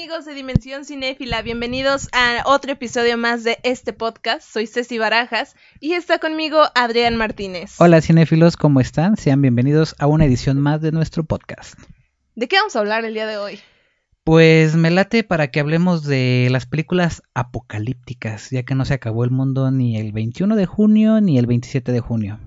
Amigos 0.00 0.24
de 0.24 0.32
Dimensión 0.32 0.86
Cinéfila, 0.86 1.42
bienvenidos 1.42 2.08
a 2.12 2.42
otro 2.46 2.72
episodio 2.72 3.18
más 3.18 3.44
de 3.44 3.58
este 3.64 3.92
podcast. 3.92 4.50
Soy 4.50 4.66
Ceci 4.66 4.96
Barajas 4.96 5.54
y 5.78 5.92
está 5.92 6.18
conmigo 6.18 6.62
Adrián 6.74 7.16
Martínez. 7.16 7.74
Hola 7.78 8.00
cinéfilos, 8.00 8.56
¿cómo 8.56 8.80
están? 8.80 9.18
Sean 9.18 9.42
bienvenidos 9.42 9.94
a 9.98 10.06
una 10.06 10.24
edición 10.24 10.58
más 10.58 10.80
de 10.80 10.90
nuestro 10.90 11.24
podcast. 11.24 11.78
¿De 12.34 12.48
qué 12.48 12.56
vamos 12.56 12.74
a 12.76 12.78
hablar 12.78 13.04
el 13.04 13.12
día 13.12 13.26
de 13.26 13.36
hoy? 13.36 13.60
Pues 14.24 14.74
me 14.74 14.90
late 14.90 15.22
para 15.22 15.50
que 15.50 15.60
hablemos 15.60 16.02
de 16.04 16.48
las 16.50 16.64
películas 16.64 17.22
apocalípticas, 17.34 18.48
ya 18.48 18.62
que 18.62 18.74
no 18.74 18.86
se 18.86 18.94
acabó 18.94 19.24
el 19.24 19.30
mundo 19.30 19.70
ni 19.70 19.98
el 19.98 20.12
21 20.12 20.56
de 20.56 20.64
junio 20.64 21.20
ni 21.20 21.36
el 21.36 21.44
27 21.44 21.92
de 21.92 22.00
junio. 22.00 22.40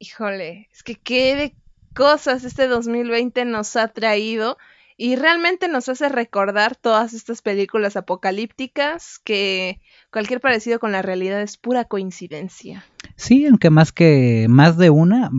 Híjole, 0.00 0.68
es 0.70 0.82
que 0.82 0.96
qué 0.96 1.34
de 1.34 1.54
cosas 1.94 2.44
este 2.44 2.68
2020 2.68 3.46
nos 3.46 3.74
ha 3.76 3.88
traído 3.88 4.58
y 4.96 5.16
realmente 5.16 5.68
nos 5.68 5.88
hace 5.88 6.08
recordar 6.08 6.76
todas 6.76 7.14
estas 7.14 7.42
películas 7.42 7.96
apocalípticas 7.96 9.18
que 9.18 9.80
cualquier 10.10 10.40
parecido 10.40 10.78
con 10.78 10.92
la 10.92 11.02
realidad 11.02 11.42
es 11.42 11.56
pura 11.56 11.84
coincidencia. 11.84 12.84
Sí, 13.16 13.46
aunque 13.46 13.70
más 13.70 13.92
que 13.92 14.46
más 14.48 14.78
de 14.78 14.90
una 14.90 15.30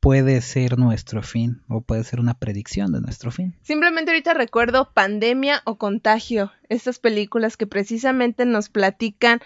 puede 0.00 0.40
ser 0.40 0.78
nuestro 0.78 1.22
fin 1.22 1.62
o 1.68 1.80
puede 1.80 2.02
ser 2.04 2.20
una 2.20 2.34
predicción 2.34 2.92
de 2.92 3.00
nuestro 3.00 3.30
fin. 3.30 3.54
Simplemente 3.62 4.10
ahorita 4.10 4.34
recuerdo 4.34 4.92
Pandemia 4.92 5.62
o 5.64 5.78
Contagio, 5.78 6.52
estas 6.68 6.98
películas 6.98 7.56
que 7.56 7.66
precisamente 7.66 8.44
nos 8.44 8.68
platican 8.68 9.40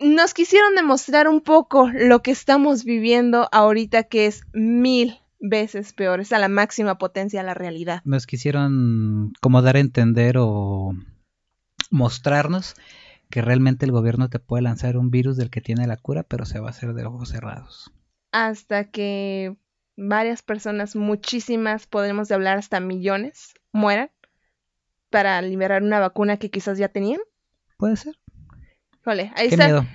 nos 0.00 0.32
quisieron 0.32 0.74
demostrar 0.74 1.28
un 1.28 1.42
poco 1.42 1.90
lo 1.92 2.22
que 2.22 2.30
estamos 2.30 2.84
viviendo 2.84 3.48
ahorita 3.52 4.04
que 4.04 4.26
es 4.26 4.44
mil 4.54 5.19
veces 5.40 5.92
peor, 5.92 6.20
es 6.20 6.32
a 6.32 6.38
la 6.38 6.48
máxima 6.48 6.98
potencia 6.98 7.42
la 7.42 7.54
realidad. 7.54 8.02
Nos 8.04 8.26
quisieron 8.26 9.32
como 9.40 9.62
dar 9.62 9.76
a 9.76 9.80
entender 9.80 10.36
o 10.38 10.92
mostrarnos 11.90 12.74
que 13.30 13.42
realmente 13.42 13.86
el 13.86 13.92
gobierno 13.92 14.28
te 14.28 14.38
puede 14.38 14.62
lanzar 14.62 14.96
un 14.96 15.10
virus 15.10 15.36
del 15.36 15.50
que 15.50 15.60
tiene 15.60 15.86
la 15.86 15.96
cura, 15.96 16.22
pero 16.22 16.44
se 16.44 16.60
va 16.60 16.68
a 16.68 16.70
hacer 16.70 16.94
de 16.94 17.04
ojos 17.04 17.30
cerrados. 17.30 17.92
Hasta 18.32 18.90
que 18.90 19.56
varias 19.96 20.42
personas, 20.42 20.96
muchísimas, 20.96 21.86
podremos 21.86 22.30
hablar 22.30 22.58
hasta 22.58 22.80
millones, 22.80 23.54
mueran 23.72 24.10
para 25.10 25.40
liberar 25.42 25.82
una 25.82 26.00
vacuna 26.00 26.36
que 26.36 26.50
quizás 26.50 26.78
ya 26.78 26.88
tenían. 26.88 27.20
Puede 27.76 27.96
ser. 27.96 28.16
Ahí 29.04 29.48
Qué 29.48 29.54
está. 29.54 29.66
miedo. 29.66 29.86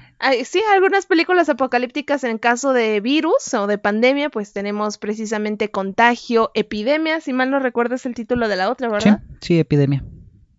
Sí, 0.45 0.61
algunas 0.73 1.05
películas 1.05 1.49
apocalípticas 1.49 2.23
en 2.23 2.37
caso 2.37 2.73
de 2.73 2.99
virus 3.01 3.53
o 3.53 3.67
de 3.67 3.77
pandemia, 3.77 4.29
pues 4.29 4.53
tenemos 4.53 4.97
precisamente 4.97 5.69
contagio, 5.71 6.51
epidemia, 6.55 7.19
si 7.21 7.33
mal 7.33 7.49
no 7.51 7.59
recuerdas 7.59 8.05
el 8.05 8.15
título 8.15 8.47
de 8.47 8.55
la 8.55 8.69
otra, 8.71 8.87
Sí, 8.87 8.93
¿verdad? 8.93 9.21
sí, 9.41 9.59
epidemia. 9.59 10.03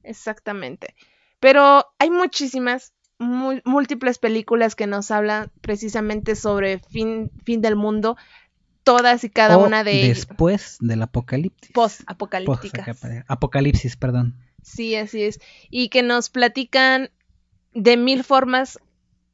Exactamente. 0.02 0.94
Pero 1.40 1.84
hay 1.98 2.10
muchísimas, 2.10 2.92
mu- 3.18 3.60
múltiples 3.64 4.18
películas 4.18 4.74
que 4.76 4.86
nos 4.86 5.10
hablan 5.10 5.50
precisamente 5.62 6.36
sobre 6.36 6.78
fin, 6.78 7.30
fin 7.44 7.60
del 7.60 7.76
mundo, 7.76 8.16
todas 8.84 9.24
y 9.24 9.30
cada 9.30 9.58
O 9.58 9.64
una 9.64 9.82
de 9.84 10.02
ellas 10.02 10.26
después 10.28 10.76
del 10.80 11.02
apocalipsis. 11.02 11.72
Post- 11.72 12.02
Apocalipsis, 13.26 13.96
perdón. 13.96 14.36
Sí, 14.62 14.94
así 14.96 15.22
es. 15.22 15.40
Y 15.70 15.88
que 15.88 16.02
nos 16.02 16.28
platican 16.30 17.10
de 17.72 17.96
mil 17.96 18.22
formas 18.24 18.78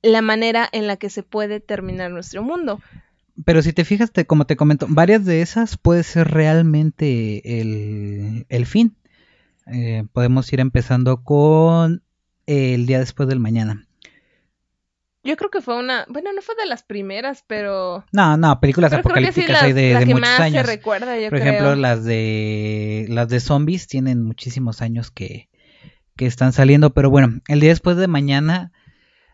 la 0.02 0.22
manera 0.22 0.68
en 0.72 0.86
la 0.86 0.96
que 0.96 1.10
se 1.10 1.22
puede 1.22 1.60
terminar 1.60 2.10
nuestro 2.10 2.42
mundo. 2.42 2.80
Pero 3.44 3.62
si 3.62 3.72
te 3.72 3.84
fijas, 3.84 4.12
te- 4.12 4.26
como 4.26 4.46
te 4.46 4.56
comento, 4.56 4.86
varias 4.88 5.24
de 5.24 5.40
esas 5.42 5.76
puede 5.78 6.02
ser 6.02 6.28
realmente 6.28 7.60
el, 7.60 8.46
el 8.48 8.66
fin. 8.66 8.96
Eh, 9.66 10.04
podemos 10.12 10.52
ir 10.52 10.60
empezando 10.60 11.22
con 11.22 12.02
el 12.46 12.84
día 12.86 12.98
después 12.98 13.28
del 13.28 13.38
mañana. 13.40 13.86
Yo 15.24 15.36
creo 15.36 15.50
que 15.50 15.60
fue 15.60 15.78
una, 15.78 16.04
bueno, 16.08 16.32
no 16.32 16.42
fue 16.42 16.56
de 16.56 16.66
las 16.66 16.82
primeras, 16.82 17.44
pero, 17.46 18.04
No, 18.12 18.36
no, 18.36 18.58
películas 18.58 18.90
pero 18.90 19.02
creo 19.04 19.14
que 19.14 19.32
sí 19.32 19.40
apocalípticas 19.42 19.62
hay 19.62 19.72
de, 19.72 19.92
la 19.92 20.00
de 20.00 20.06
que 20.06 20.14
muchos 20.14 20.28
más 20.28 20.36
se 20.38 20.42
años. 20.42 20.66
recuerda, 20.66 21.16
yo 21.16 21.30
Por 21.30 21.38
creo. 21.38 21.52
ejemplo, 21.52 21.76
las 21.76 22.04
de 22.04 23.06
las 23.08 23.28
de 23.28 23.38
zombies 23.38 23.86
tienen 23.86 24.24
muchísimos 24.24 24.82
años 24.82 25.12
que, 25.12 25.48
que 26.16 26.26
están 26.26 26.52
saliendo, 26.52 26.92
pero 26.92 27.08
bueno, 27.08 27.40
el 27.46 27.60
día 27.60 27.70
después 27.70 27.96
de 27.96 28.08
mañana 28.08 28.72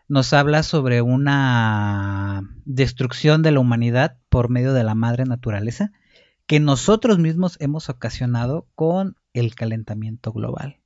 nos 0.09 0.33
habla 0.33 0.63
sobre 0.63 1.01
una 1.01 2.41
destrucción 2.65 3.41
de 3.41 3.51
la 3.51 3.59
humanidad 3.59 4.17
por 4.29 4.49
medio 4.49 4.73
de 4.73 4.83
la 4.83 4.95
madre 4.95 5.23
naturaleza 5.25 5.91
que 6.47 6.59
nosotros 6.59 7.19
mismos 7.19 7.57
hemos 7.61 7.89
ocasionado 7.89 8.65
con 8.75 9.15
el 9.33 9.53
calentamiento 9.53 10.33
global. 10.33 10.77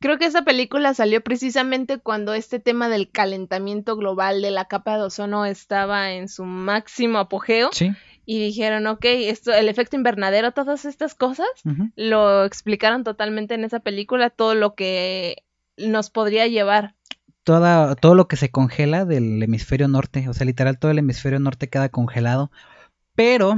Creo 0.00 0.18
que 0.18 0.26
esa 0.26 0.42
película 0.42 0.92
salió 0.92 1.22
precisamente 1.22 1.98
cuando 1.98 2.34
este 2.34 2.58
tema 2.58 2.88
del 2.88 3.10
calentamiento 3.10 3.96
global 3.96 4.42
de 4.42 4.50
la 4.50 4.66
capa 4.66 4.98
de 4.98 5.04
ozono 5.04 5.46
estaba 5.46 6.12
en 6.12 6.28
su 6.28 6.44
máximo 6.44 7.18
apogeo 7.18 7.70
Sí. 7.72 7.92
y 8.26 8.40
dijeron, 8.40 8.86
ok, 8.88 9.04
esto, 9.04 9.52
el 9.52 9.68
efecto 9.68 9.96
invernadero, 9.96 10.50
todas 10.52 10.84
estas 10.84 11.14
cosas, 11.14 11.46
lo 11.94 12.44
explicaron 12.44 13.04
totalmente 13.04 13.54
en 13.54 13.64
esa 13.64 13.80
película, 13.80 14.30
todo 14.30 14.54
lo 14.54 14.74
que 14.74 15.44
nos 15.78 16.10
podría 16.10 16.46
llevar. 16.48 16.94
Toda, 17.46 17.94
todo 17.94 18.16
lo 18.16 18.26
que 18.26 18.34
se 18.34 18.50
congela 18.50 19.04
del 19.04 19.40
hemisferio 19.40 19.86
norte, 19.86 20.28
o 20.28 20.34
sea, 20.34 20.44
literal 20.44 20.80
todo 20.80 20.90
el 20.90 20.98
hemisferio 20.98 21.38
norte 21.38 21.68
queda 21.68 21.88
congelado, 21.90 22.50
pero 23.14 23.54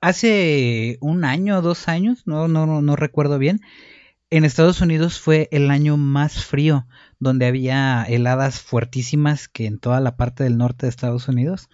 hace 0.00 0.98
un 1.00 1.24
año 1.24 1.58
o 1.58 1.62
dos 1.62 1.86
años, 1.86 2.22
no, 2.26 2.48
no, 2.48 2.66
no, 2.66 2.82
no 2.82 2.96
recuerdo 2.96 3.38
bien, 3.38 3.60
en 4.30 4.44
Estados 4.44 4.80
Unidos 4.80 5.20
fue 5.20 5.48
el 5.52 5.70
año 5.70 5.96
más 5.96 6.44
frío, 6.44 6.88
donde 7.20 7.46
había 7.46 8.02
heladas 8.04 8.60
fuertísimas 8.60 9.46
que 9.46 9.66
en 9.66 9.78
toda 9.78 10.00
la 10.00 10.16
parte 10.16 10.42
del 10.42 10.58
norte 10.58 10.86
de 10.86 10.90
Estados 10.90 11.28
Unidos, 11.28 11.68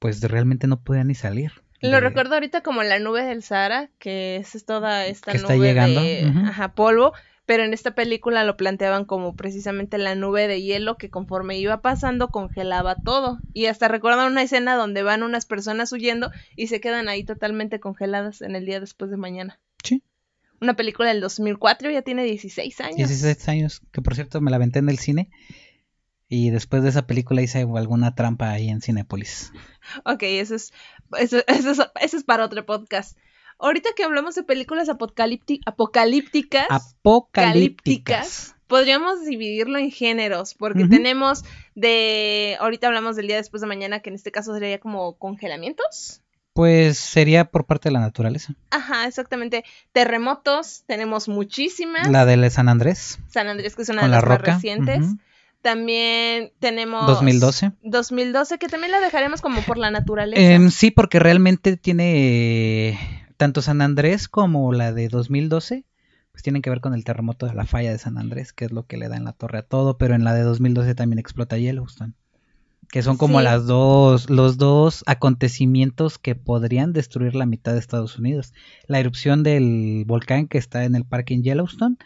pues 0.00 0.20
realmente 0.20 0.66
no 0.66 0.82
podían 0.82 1.06
ni 1.06 1.14
salir. 1.14 1.52
Lo 1.80 1.92
de- 1.92 2.00
recuerdo 2.00 2.34
ahorita 2.34 2.62
como 2.62 2.82
la 2.82 2.98
nube 2.98 3.22
del 3.24 3.44
Sahara, 3.44 3.88
que 4.00 4.36
es 4.36 4.64
toda 4.66 5.06
esta 5.06 5.30
Que 5.30 5.38
está 5.38 5.54
nube 5.54 5.68
llegando, 5.68 6.00
de 6.02 6.32
ajá, 6.48 6.74
polvo, 6.74 7.12
pero 7.50 7.64
en 7.64 7.74
esta 7.74 7.96
película 7.96 8.44
lo 8.44 8.56
planteaban 8.56 9.04
como 9.04 9.34
precisamente 9.34 9.98
la 9.98 10.14
nube 10.14 10.46
de 10.46 10.62
hielo 10.62 10.96
que 10.98 11.10
conforme 11.10 11.58
iba 11.58 11.82
pasando 11.82 12.30
congelaba 12.30 12.94
todo. 12.94 13.40
Y 13.52 13.66
hasta 13.66 13.88
recuerdan 13.88 14.30
una 14.30 14.44
escena 14.44 14.76
donde 14.76 15.02
van 15.02 15.24
unas 15.24 15.46
personas 15.46 15.92
huyendo 15.92 16.30
y 16.54 16.68
se 16.68 16.80
quedan 16.80 17.08
ahí 17.08 17.24
totalmente 17.24 17.80
congeladas 17.80 18.40
en 18.40 18.54
el 18.54 18.66
día 18.66 18.78
después 18.78 19.10
de 19.10 19.16
mañana. 19.16 19.58
Sí. 19.82 20.04
Una 20.60 20.76
película 20.76 21.08
del 21.08 21.20
2004 21.20 21.90
ya 21.90 22.02
tiene 22.02 22.22
16 22.22 22.80
años. 22.82 22.96
16 22.98 23.48
años, 23.48 23.82
que 23.90 24.00
por 24.00 24.14
cierto 24.14 24.40
me 24.40 24.52
la 24.52 24.56
aventé 24.58 24.78
en 24.78 24.88
el 24.88 25.00
cine. 25.00 25.28
Y 26.28 26.50
después 26.50 26.84
de 26.84 26.90
esa 26.90 27.08
película 27.08 27.42
hice 27.42 27.62
alguna 27.62 28.14
trampa 28.14 28.48
ahí 28.52 28.68
en 28.68 28.80
Cinépolis. 28.80 29.52
Ok, 30.04 30.22
eso 30.22 30.54
es, 30.54 30.72
eso, 31.18 31.38
eso 31.48 31.70
es, 31.72 31.80
eso 32.00 32.16
es 32.16 32.22
para 32.22 32.44
otro 32.44 32.64
podcast. 32.64 33.18
Ahorita 33.60 33.90
que 33.94 34.04
hablamos 34.04 34.34
de 34.34 34.42
películas 34.42 34.88
apocalípti- 34.88 35.60
apocalípticas, 35.66 36.66
Apocalípticas. 36.70 38.54
podríamos 38.66 39.24
dividirlo 39.24 39.78
en 39.78 39.90
géneros, 39.90 40.54
porque 40.54 40.86
tenemos 40.86 41.44
de, 41.74 42.56
ahorita 42.60 42.86
hablamos 42.86 43.16
del 43.16 43.26
día 43.26 43.36
después 43.36 43.60
de 43.60 43.66
mañana, 43.66 44.00
que 44.00 44.10
en 44.10 44.14
este 44.16 44.30
caso 44.32 44.54
sería 44.54 44.78
como 44.78 45.14
congelamientos. 45.18 46.22
Pues 46.52 46.98
sería 46.98 47.44
por 47.44 47.64
parte 47.64 47.88
de 47.88 47.92
la 47.92 48.00
naturaleza. 48.00 48.54
Ajá, 48.70 49.06
exactamente. 49.06 49.64
Terremotos, 49.92 50.82
tenemos 50.86 51.28
muchísimas. 51.28 52.08
La 52.10 52.26
de 52.26 52.50
San 52.50 52.68
Andrés, 52.68 53.18
San 53.28 53.48
Andrés, 53.48 53.76
que 53.76 53.82
es 53.82 53.88
una 53.88 54.02
de 54.02 54.08
la 54.08 54.16
las 54.16 54.24
más 54.26 54.40
recientes. 54.40 55.06
También 55.62 56.52
tenemos... 56.58 57.06
2012. 57.06 57.72
2012, 57.82 58.58
que 58.58 58.68
también 58.68 58.90
la 58.92 59.00
dejaremos 59.00 59.42
como 59.42 59.60
por 59.62 59.76
la 59.78 59.90
naturaleza. 59.90 60.40
Em, 60.42 60.70
sí, 60.70 60.90
porque 60.90 61.18
realmente 61.18 61.76
tiene 61.76 62.98
tanto 63.40 63.62
San 63.62 63.80
Andrés 63.80 64.28
como 64.28 64.70
la 64.74 64.92
de 64.92 65.08
2012, 65.08 65.86
pues 66.30 66.42
tienen 66.42 66.60
que 66.60 66.68
ver 66.68 66.82
con 66.82 66.92
el 66.92 67.04
terremoto 67.04 67.46
de 67.46 67.54
la 67.54 67.64
falla 67.64 67.90
de 67.90 67.96
San 67.96 68.18
Andrés, 68.18 68.52
que 68.52 68.66
es 68.66 68.70
lo 68.70 68.84
que 68.86 68.98
le 68.98 69.08
da 69.08 69.16
en 69.16 69.24
la 69.24 69.32
torre 69.32 69.60
a 69.60 69.62
todo, 69.62 69.96
pero 69.96 70.14
en 70.14 70.24
la 70.24 70.34
de 70.34 70.42
2012 70.42 70.94
también 70.94 71.18
explota 71.18 71.56
Yellowstone. 71.56 72.12
Que 72.90 73.02
son 73.02 73.16
como 73.16 73.38
Sí. 73.38 73.44
las 73.44 73.64
dos, 73.66 74.28
los 74.28 74.58
dos 74.58 75.04
acontecimientos 75.06 76.18
que 76.18 76.34
podrían 76.34 76.92
destruir 76.92 77.34
la 77.34 77.46
mitad 77.46 77.72
de 77.72 77.78
Estados 77.78 78.18
Unidos. 78.18 78.52
La 78.86 79.00
erupción 79.00 79.42
del 79.42 80.04
volcán 80.06 80.46
que 80.46 80.58
está 80.58 80.84
en 80.84 80.94
el 80.94 81.06
parque 81.06 81.32
en 81.32 81.42
Yellowstone 81.42 81.96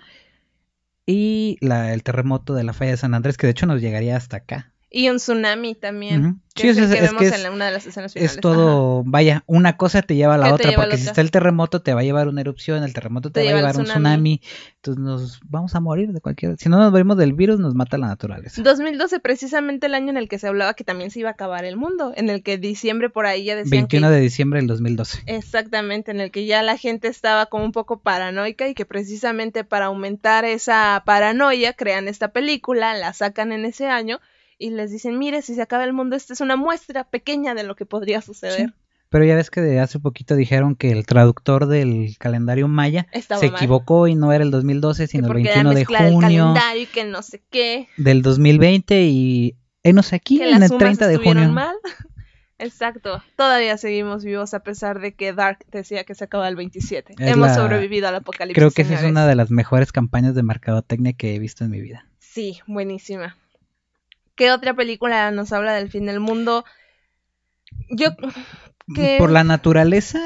y 1.04 1.58
la, 1.60 1.92
el 1.94 2.04
terremoto 2.04 2.54
de 2.54 2.62
la 2.62 2.74
falla 2.74 2.92
de 2.92 2.96
San 2.98 3.14
Andrés, 3.14 3.36
que 3.36 3.48
de 3.48 3.50
hecho 3.52 3.66
nos 3.66 3.80
llegaría 3.80 4.16
hasta 4.16 4.36
acá. 4.36 4.73
Y 4.96 5.08
un 5.10 5.16
tsunami 5.16 5.74
también. 5.74 6.40
Que 6.54 6.62
Sí, 6.62 6.68
es 6.68 6.76
que 6.76 6.84
es 6.84 6.90
vemos 6.90 7.20
que 7.20 7.26
en 7.26 7.34
es- 7.34 7.42
la- 7.42 7.50
una 7.50 7.66
de 7.66 7.72
las 7.72 7.84
escenas 7.84 8.12
finales. 8.12 8.34
Es 8.36 8.40
todo, 8.40 9.02
vaya, 9.04 9.42
una 9.46 9.76
cosa 9.76 10.02
te 10.02 10.14
lleva 10.14 10.34
a 10.34 10.38
la 10.38 10.44
¿Qué 10.44 10.50
te 10.50 10.54
otra, 10.54 10.70
la 10.70 10.76
porque 10.76 10.96
si 10.98 11.02
otra? 11.02 11.10
está 11.10 11.20
el 11.22 11.32
terremoto 11.32 11.82
te 11.82 11.94
va 11.94 12.00
a 12.02 12.04
llevar 12.04 12.28
una 12.28 12.42
erupción, 12.42 12.84
el 12.84 12.92
terremoto 12.92 13.30
te, 13.30 13.40
Te 13.40 13.40
va 13.40 13.42
a 13.42 13.46
lleva 13.48 13.58
llevar 13.72 13.76
un 13.80 13.86
tsunami, 13.86 14.40
entonces 14.76 15.02
nos 15.02 15.40
vamos 15.46 15.74
a 15.74 15.80
morir 15.80 16.12
de 16.12 16.20
cualquier... 16.20 16.56
Si 16.58 16.68
no 16.68 16.78
nos 16.78 16.92
morimos 16.92 17.16
del 17.16 17.32
virus, 17.32 17.58
nos 17.58 17.74
mata 17.74 17.98
la 17.98 18.06
naturaleza. 18.06 18.62
2012, 18.62 19.18
precisamente 19.18 19.86
el 19.86 19.94
año 19.96 20.10
en 20.10 20.16
el 20.16 20.28
que 20.28 20.38
se 20.38 20.46
hablaba 20.46 20.74
que 20.74 20.84
también 20.84 21.10
se 21.10 21.18
iba 21.18 21.30
a 21.30 21.32
acabar 21.32 21.64
el 21.64 21.76
mundo, 21.76 22.12
en 22.14 22.30
el 22.30 22.44
que 22.44 22.56
diciembre 22.56 23.10
por 23.10 23.26
ahí 23.26 23.42
ya 23.46 23.56
decían 23.56 23.70
21 23.88 24.06
que 24.10 24.14
de 24.14 24.20
diciembre 24.20 24.60
del 24.60 24.68
2012. 24.68 25.22
exactamente, 25.26 26.12
en 26.12 26.20
el 26.20 26.30
que 26.30 26.46
ya 26.46 26.62
la 26.62 26.76
gente 26.78 27.08
estaba 27.08 27.46
como 27.46 27.64
un 27.64 27.72
poco 27.72 27.98
paranoica 27.98 28.68
y 28.68 28.74
que 28.74 28.86
precisamente 28.86 29.64
para 29.64 29.86
aumentar 29.86 30.44
esa 30.44 31.02
paranoia 31.04 31.72
crean 31.72 32.06
esta 32.06 32.28
película, 32.28 32.94
la 32.94 33.12
sacan 33.12 33.50
en 33.50 33.64
ese 33.64 33.88
año 33.88 34.20
y 34.66 34.70
les 34.70 34.90
dicen, 34.90 35.18
mire, 35.18 35.42
si 35.42 35.54
se 35.54 35.62
acaba 35.62 35.84
el 35.84 35.92
mundo, 35.92 36.16
esta 36.16 36.32
es 36.32 36.40
una 36.40 36.56
muestra 36.56 37.04
pequeña 37.04 37.54
de 37.54 37.64
lo 37.64 37.74
que 37.76 37.86
podría 37.86 38.20
suceder. 38.22 38.56
Sí. 38.68 38.74
Pero 39.10 39.24
ya 39.24 39.36
ves 39.36 39.50
que 39.50 39.60
de 39.60 39.78
hace 39.78 40.00
poquito 40.00 40.34
dijeron 40.34 40.74
que 40.74 40.90
el 40.90 41.06
traductor 41.06 41.66
del 41.66 42.16
calendario 42.18 42.66
maya 42.66 43.06
Estaba 43.12 43.40
se 43.40 43.46
mal. 43.50 43.56
equivocó 43.56 44.08
y 44.08 44.14
no 44.16 44.32
era 44.32 44.42
el 44.42 44.50
2012, 44.50 45.04
Que 45.04 45.06
sino 45.06 45.26
el 45.26 45.32
porque 45.32 45.42
era 45.50 45.62
21 45.62 45.74
de 45.74 45.84
junio 45.84 46.20
calendario 46.20 46.82
y 46.82 46.86
que 46.86 47.04
no 47.04 47.22
sé 47.22 47.42
qué. 47.50 47.88
del 47.96 48.22
2020 48.22 49.02
y 49.04 49.56
enos 49.84 50.12
aquí 50.12 50.38
que 50.38 50.48
en 50.50 50.62
el 50.62 50.68
sumas 50.68 50.78
30 50.80 51.06
de 51.06 51.16
junio. 51.18 51.48
mal. 51.50 51.76
Exacto. 52.58 53.22
Todavía 53.36 53.76
seguimos 53.76 54.24
vivos 54.24 54.54
a 54.54 54.60
pesar 54.60 55.00
de 55.00 55.14
que 55.14 55.32
Dark 55.32 55.58
decía 55.70 56.04
que 56.04 56.14
se 56.14 56.24
acaba 56.24 56.48
el 56.48 56.56
27. 56.56 57.14
Es 57.18 57.32
Hemos 57.32 57.48
la- 57.48 57.54
sobrevivido 57.54 58.08
al 58.08 58.14
apocalipsis. 58.16 58.56
Creo 58.56 58.70
que 58.70 58.82
esa 58.82 58.94
es 58.94 59.02
una 59.04 59.26
de 59.26 59.34
las 59.34 59.50
mejores 59.50 59.92
campañas 59.92 60.34
de 60.34 60.42
mercadotecnia 60.42 61.12
que 61.12 61.34
he 61.34 61.38
visto 61.38 61.64
en 61.64 61.70
mi 61.70 61.80
vida. 61.80 62.06
Sí, 62.18 62.60
buenísima. 62.66 63.36
¿Qué 64.34 64.50
otra 64.50 64.74
película 64.74 65.30
nos 65.30 65.52
habla 65.52 65.74
del 65.74 65.90
fin 65.90 66.06
del 66.06 66.20
mundo? 66.20 66.64
Yo. 67.90 68.08
Por 69.18 69.30
la 69.30 69.44
naturaleza, 69.44 70.20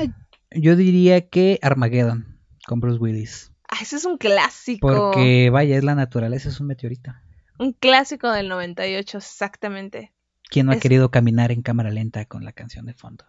yo 0.51 0.77
diría 0.77 1.29
que 1.29 1.59
Armageddon 1.63 2.41
con 2.67 2.81
Bruce 2.81 2.99
Willis. 2.99 3.53
Ah, 3.69 3.79
ese 3.83 3.97
es 3.97 4.05
un 4.05 4.19
clásico. 4.19 4.89
Porque, 4.89 5.51
vaya, 5.51 5.77
es 5.77 5.85
la 5.85 5.95
naturaleza, 5.95 6.49
es 6.49 6.59
un 6.61 6.69
meteorito. 6.69 7.13
Un 7.59 7.73
clásico 7.73 8.31
del 8.31 8.49
98, 8.49 9.19
exactamente. 9.19 10.13
¿Quién 10.49 10.67
no 10.67 10.73
ha 10.73 10.79
querido 10.79 11.11
caminar 11.11 11.53
en 11.53 11.63
cámara 11.63 11.91
lenta 11.91 12.25
con 12.25 12.45
la 12.45 12.53
canción 12.53 12.87
de 12.87 12.95
fondo? 12.95 13.25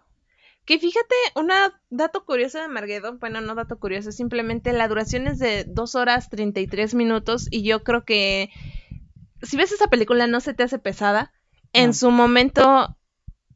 Que 0.65 0.77
fíjate, 0.77 1.15
un 1.35 1.49
dato 1.89 2.25
curioso 2.25 2.59
de 2.59 2.67
Marguedon, 2.67 3.19
bueno, 3.19 3.41
no 3.41 3.55
dato 3.55 3.79
curioso, 3.79 4.11
simplemente 4.11 4.71
la 4.71 4.87
duración 4.87 5.27
es 5.27 5.39
de 5.39 5.65
2 5.67 5.95
horas 5.95 6.29
33 6.29 6.93
minutos 6.93 7.47
y 7.49 7.63
yo 7.63 7.83
creo 7.83 8.05
que 8.05 8.51
si 9.41 9.57
ves 9.57 9.71
esa 9.71 9.87
película 9.87 10.27
no 10.27 10.39
se 10.41 10.53
te 10.53 10.63
hace 10.63 10.79
pesada. 10.79 11.31
En 11.73 11.87
No. 11.87 11.93
su 11.93 12.11
momento 12.11 12.95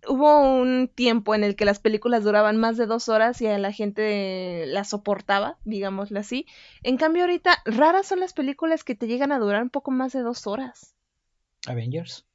hubo 0.07 0.39
un 0.41 0.89
tiempo 0.93 1.33
en 1.33 1.43
el 1.43 1.55
que 1.55 1.65
las 1.65 1.79
películas 1.79 2.23
duraban 2.23 2.57
más 2.57 2.75
de 2.77 2.85
dos 2.85 3.07
horas 3.09 3.41
y 3.41 3.47
a 3.47 3.57
la 3.57 3.71
gente 3.71 4.65
la 4.67 4.83
soportaba, 4.83 5.57
digámoslo 5.63 6.19
así. 6.19 6.45
En 6.83 6.97
cambio 6.97 7.23
ahorita 7.23 7.57
raras 7.65 8.07
son 8.07 8.19
las 8.19 8.33
películas 8.33 8.83
que 8.83 8.95
te 8.95 9.07
llegan 9.07 9.31
a 9.31 9.39
durar 9.39 9.63
un 9.63 9.69
poco 9.69 9.91
más 9.91 10.11
de 10.13 10.19
dos 10.21 10.45
horas. 10.45 10.93
Avengers. 11.67 12.25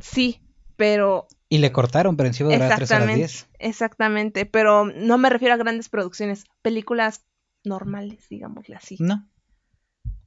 Sí, 0.00 0.40
pero 0.76 1.26
Y 1.48 1.58
le 1.58 1.70
cortaron, 1.72 2.16
pero 2.16 2.26
encima 2.28 2.48
duraba 2.50 2.76
3 2.76 2.90
horas 2.90 3.02
Exactamente. 3.02 3.18
10. 3.18 3.48
Exactamente, 3.58 4.46
pero 4.46 4.84
no 4.86 5.18
me 5.18 5.28
refiero 5.30 5.54
a 5.54 5.58
grandes 5.58 5.88
producciones, 5.88 6.44
películas 6.62 7.24
normales, 7.64 8.26
digámosle 8.30 8.74
así. 8.76 8.96
No. 9.00 9.28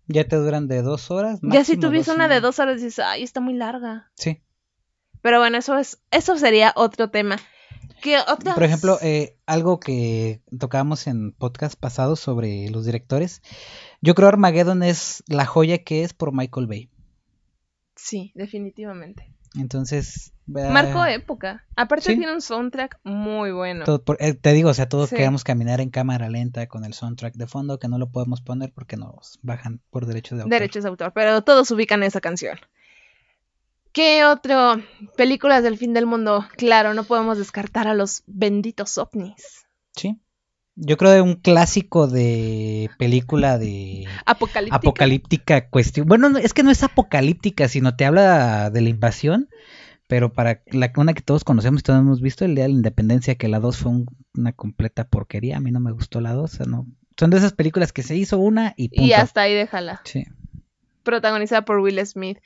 Ya 0.09 0.27
te 0.27 0.35
duran 0.35 0.67
de 0.67 0.81
2 0.81 1.11
horas. 1.11 1.39
ya 1.43 1.63
si 1.63 1.75
dos 1.75 1.93
y 1.93 2.11
una 2.11 2.27
de 2.27 2.41
dos 2.41 2.59
horas 2.59 2.81
dices, 2.81 2.99
ay, 2.99 3.23
está 3.23 3.39
muy 3.39 3.53
larga. 3.53 4.11
Sí. 4.15 4.41
Pero 5.21 5.39
bueno, 5.39 5.59
eso 5.59 5.77
es, 5.77 6.01
eso 6.11 6.35
sería 6.35 6.73
otro 6.75 7.11
tema. 7.11 7.37
¿Qué 8.01 8.17
otras? 8.17 8.55
Por 8.55 8.63
ejemplo, 8.63 8.97
eh, 9.01 9.37
algo 9.45 9.79
que 9.79 10.41
tocábamos 10.57 11.05
en 11.07 11.31
podcast 11.33 11.79
pasados 11.79 12.19
sobre 12.19 12.69
los 12.69 12.85
directores. 12.85 13.41
Yo 14.01 14.15
creo 14.15 14.29
Armageddon 14.29 14.81
es 14.83 15.23
la 15.27 15.45
joya 15.45 15.83
que 15.83 16.03
es 16.03 16.13
por 16.13 16.33
Michael 16.33 16.67
Bay. 16.67 16.89
Sí, 17.95 18.31
definitivamente. 18.33 19.31
Entonces. 19.55 20.31
eh, 20.55 20.69
Marcó 20.69 21.05
época. 21.05 21.65
Aparte 21.75 22.11
sí. 22.11 22.17
tiene 22.17 22.33
un 22.33 22.41
soundtrack 22.41 22.99
muy 23.03 23.51
bueno. 23.51 23.85
todo 23.85 24.03
por- 24.03 24.17
eh, 24.19 24.33
te 24.33 24.53
digo, 24.53 24.69
o 24.69 24.73
sea, 24.73 24.87
todos 24.89 25.09
Sí. 25.09 25.15
queremos 25.15 25.43
caminar 25.43 25.81
en 25.81 25.89
cámara 25.89 26.29
lenta 26.29 26.67
con 26.67 26.85
el 26.85 26.93
soundtrack 26.93 27.33
de 27.35 27.47
fondo 27.47 27.79
que 27.79 27.87
no 27.87 27.97
lo 27.97 28.09
podemos 28.11 28.41
poner 28.41 28.71
porque 28.73 28.97
nos 28.97 29.39
bajan 29.41 29.79
por 29.89 30.05
derecho 30.05 30.35
de 30.35 30.43
autor. 30.43 30.59
Derechos 30.59 30.83
de 30.83 30.89
autor, 30.89 31.11
pero 31.13 31.41
todos 31.43 31.69
ubican 31.71 32.03
esa 32.03 32.21
canción. 32.21 32.59
¿Qué 33.91 34.23
otro? 34.23 34.75
Películas 35.17 35.63
del 35.63 35.77
fin 35.77 35.93
del 35.93 36.05
mundo. 36.05 36.45
Claro, 36.57 36.93
no 36.93 37.03
podemos 37.05 37.37
descartar 37.39 37.87
a 37.87 37.95
los 37.95 38.21
benditos 38.27 38.97
ovnis. 38.99 39.65
Sí. 39.95 40.19
Yo 40.81 40.95
creo 40.97 41.11
de 41.11 41.21
un 41.21 41.35
clásico 41.35 42.07
de 42.07 42.89
película 42.97 43.57
de 43.57 44.05
Apocalíptica. 44.25 44.75
apocalíptica 44.77 45.69
cuestión. 45.69 46.07
Bueno, 46.07 46.29
no, 46.29 46.37
es 46.37 46.53
que 46.53 46.63
no 46.63 46.71
es 46.71 46.83
apocalíptica, 46.83 47.67
sino 47.67 47.95
te 47.97 48.05
habla 48.05 48.69
de 48.69 48.79
la 48.81 48.89
invasión, 48.89 49.49
pero 50.07 50.31
para 50.31 50.61
la 50.67 50.91
una 50.95 51.13
que 51.13 51.21
todos 51.21 51.43
conocemos 51.43 51.81
y 51.81 51.83
todos 51.83 51.99
hemos 51.99 52.21
visto, 52.21 52.45
el 52.45 52.55
día 52.55 52.63
de 52.63 52.69
la 52.69 52.75
independencia, 52.75 53.35
que 53.35 53.49
la 53.49 53.59
2 53.59 53.77
fue 53.77 53.91
un- 53.91 54.05
una 54.33 54.53
completa 54.53 55.05
porquería. 55.07 55.57
A 55.57 55.59
mí 55.59 55.71
no 55.71 55.79
me 55.81 55.91
gustó 55.91 56.21
la 56.21 56.31
2, 56.33 56.53
o 56.53 56.55
sea, 56.57 56.65
no. 56.65 56.87
Son 57.19 57.29
de 57.29 57.37
esas 57.37 57.51
películas 57.51 57.91
que 57.91 58.01
se 58.03 58.15
hizo 58.15 58.39
una 58.39 58.73
y 58.77 58.87
punto. 58.89 59.03
Y 59.03 59.11
hasta 59.11 59.41
ahí 59.41 59.53
déjala. 59.53 60.01
Sí. 60.05 60.23
Protagonizada 61.03 61.65
por 61.65 61.79
Will 61.79 62.05
Smith. 62.05 62.37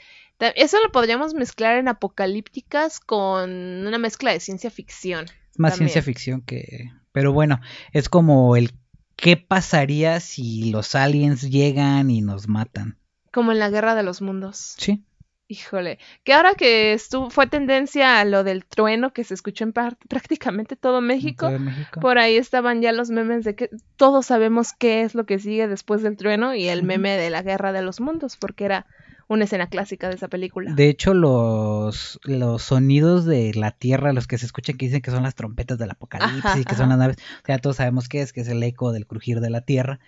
Eso 0.56 0.78
lo 0.84 0.92
podríamos 0.92 1.34
mezclar 1.36 1.78
en 1.78 1.88
apocalípticas 1.88 3.00
con 3.00 3.52
una 3.88 3.98
mezcla 4.00 4.32
de 4.32 4.40
ciencia 4.40 4.72
ficción. 4.72 5.26
Es 5.26 5.60
más 5.60 5.74
También. 5.74 5.90
ciencia 5.90 6.02
ficción 6.02 6.42
que... 6.42 6.90
Pero 7.14 7.32
bueno, 7.32 7.62
es 7.94 8.10
como 8.10 8.58
el 8.58 8.72
qué 9.16 9.38
pasaría 9.38 10.20
si 10.20 10.72
los 10.72 10.96
aliens 10.96 11.50
llegan 11.50 12.10
y 12.10 12.22
nos 12.22 12.50
matan. 12.50 12.98
Como 13.32 13.54
en 13.54 13.60
la 13.60 13.70
Guerra 13.70 13.96
de 13.96 14.04
los 14.04 14.22
Mundos. 14.22 14.76
Sí. 14.78 15.06
Híjole. 15.48 16.00
Que 16.24 16.34
ahora 16.34 16.56
que 16.56 16.94
estuvo, 16.94 17.30
fue 17.30 17.48
tendencia 17.48 18.20
a 18.20 18.26
lo 18.26 18.44
del 18.44 18.66
trueno 18.66 19.14
que 19.14 19.24
se 19.24 19.34
escuchó 19.34 19.64
en 19.64 19.74
prácticamente 20.10 20.76
todo 20.76 21.00
México. 21.02 21.48
todo 21.48 21.60
México. 21.60 22.00
Por 22.00 22.18
ahí 22.18 22.36
estaban 22.38 22.82
ya 22.82 22.92
los 22.92 23.10
memes 23.10 23.44
de 23.44 23.56
que 23.56 23.70
todos 23.96 24.26
sabemos 24.26 24.74
qué 24.74 25.04
es 25.04 25.16
lo 25.16 25.26
que 25.26 25.40
sigue 25.40 25.68
después 25.68 26.02
del 26.02 26.18
trueno 26.18 26.56
y 26.56 26.68
el 26.68 26.84
meme 26.84 27.18
de 27.18 27.30
la 27.30 27.44
Guerra 27.44 27.72
de 27.72 27.84
los 27.84 28.02
Mundos, 28.02 28.38
porque 28.38 28.66
era 28.66 28.88
una 29.34 29.46
escena 29.46 29.68
clásica 29.68 30.10
de 30.10 30.16
esa 30.16 30.28
película. 30.28 30.74
De 30.74 30.90
hecho, 30.90 31.14
los, 31.14 32.20
los 32.24 32.62
sonidos 32.62 33.26
de 33.26 33.54
la 33.54 33.72
Tierra, 33.72 34.14
los 34.14 34.28
que 34.28 34.38
se 34.38 34.46
escuchan 34.46 34.78
que 34.78 34.86
dicen 34.86 35.02
que 35.02 35.12
son 35.12 35.24
las 35.24 35.36
trompetas 35.36 35.78
del 35.78 35.92
apocalipsis 35.92 36.46
Ajá, 36.46 36.60
y 36.60 36.64
que 36.64 36.76
son 36.76 36.90
las 36.90 36.98
naves, 36.98 37.18
o 37.18 37.46
sea, 37.46 37.60
todos 37.60 37.78
sabemos 37.78 38.10
qué 38.10 38.22
es, 38.22 38.34
que 38.34 38.42
es 38.42 38.48
el 38.48 38.64
eco 38.64 38.92
del 38.92 39.08
crujir 39.08 39.40
de 39.40 39.50
la 39.50 39.62
Tierra, 39.62 40.00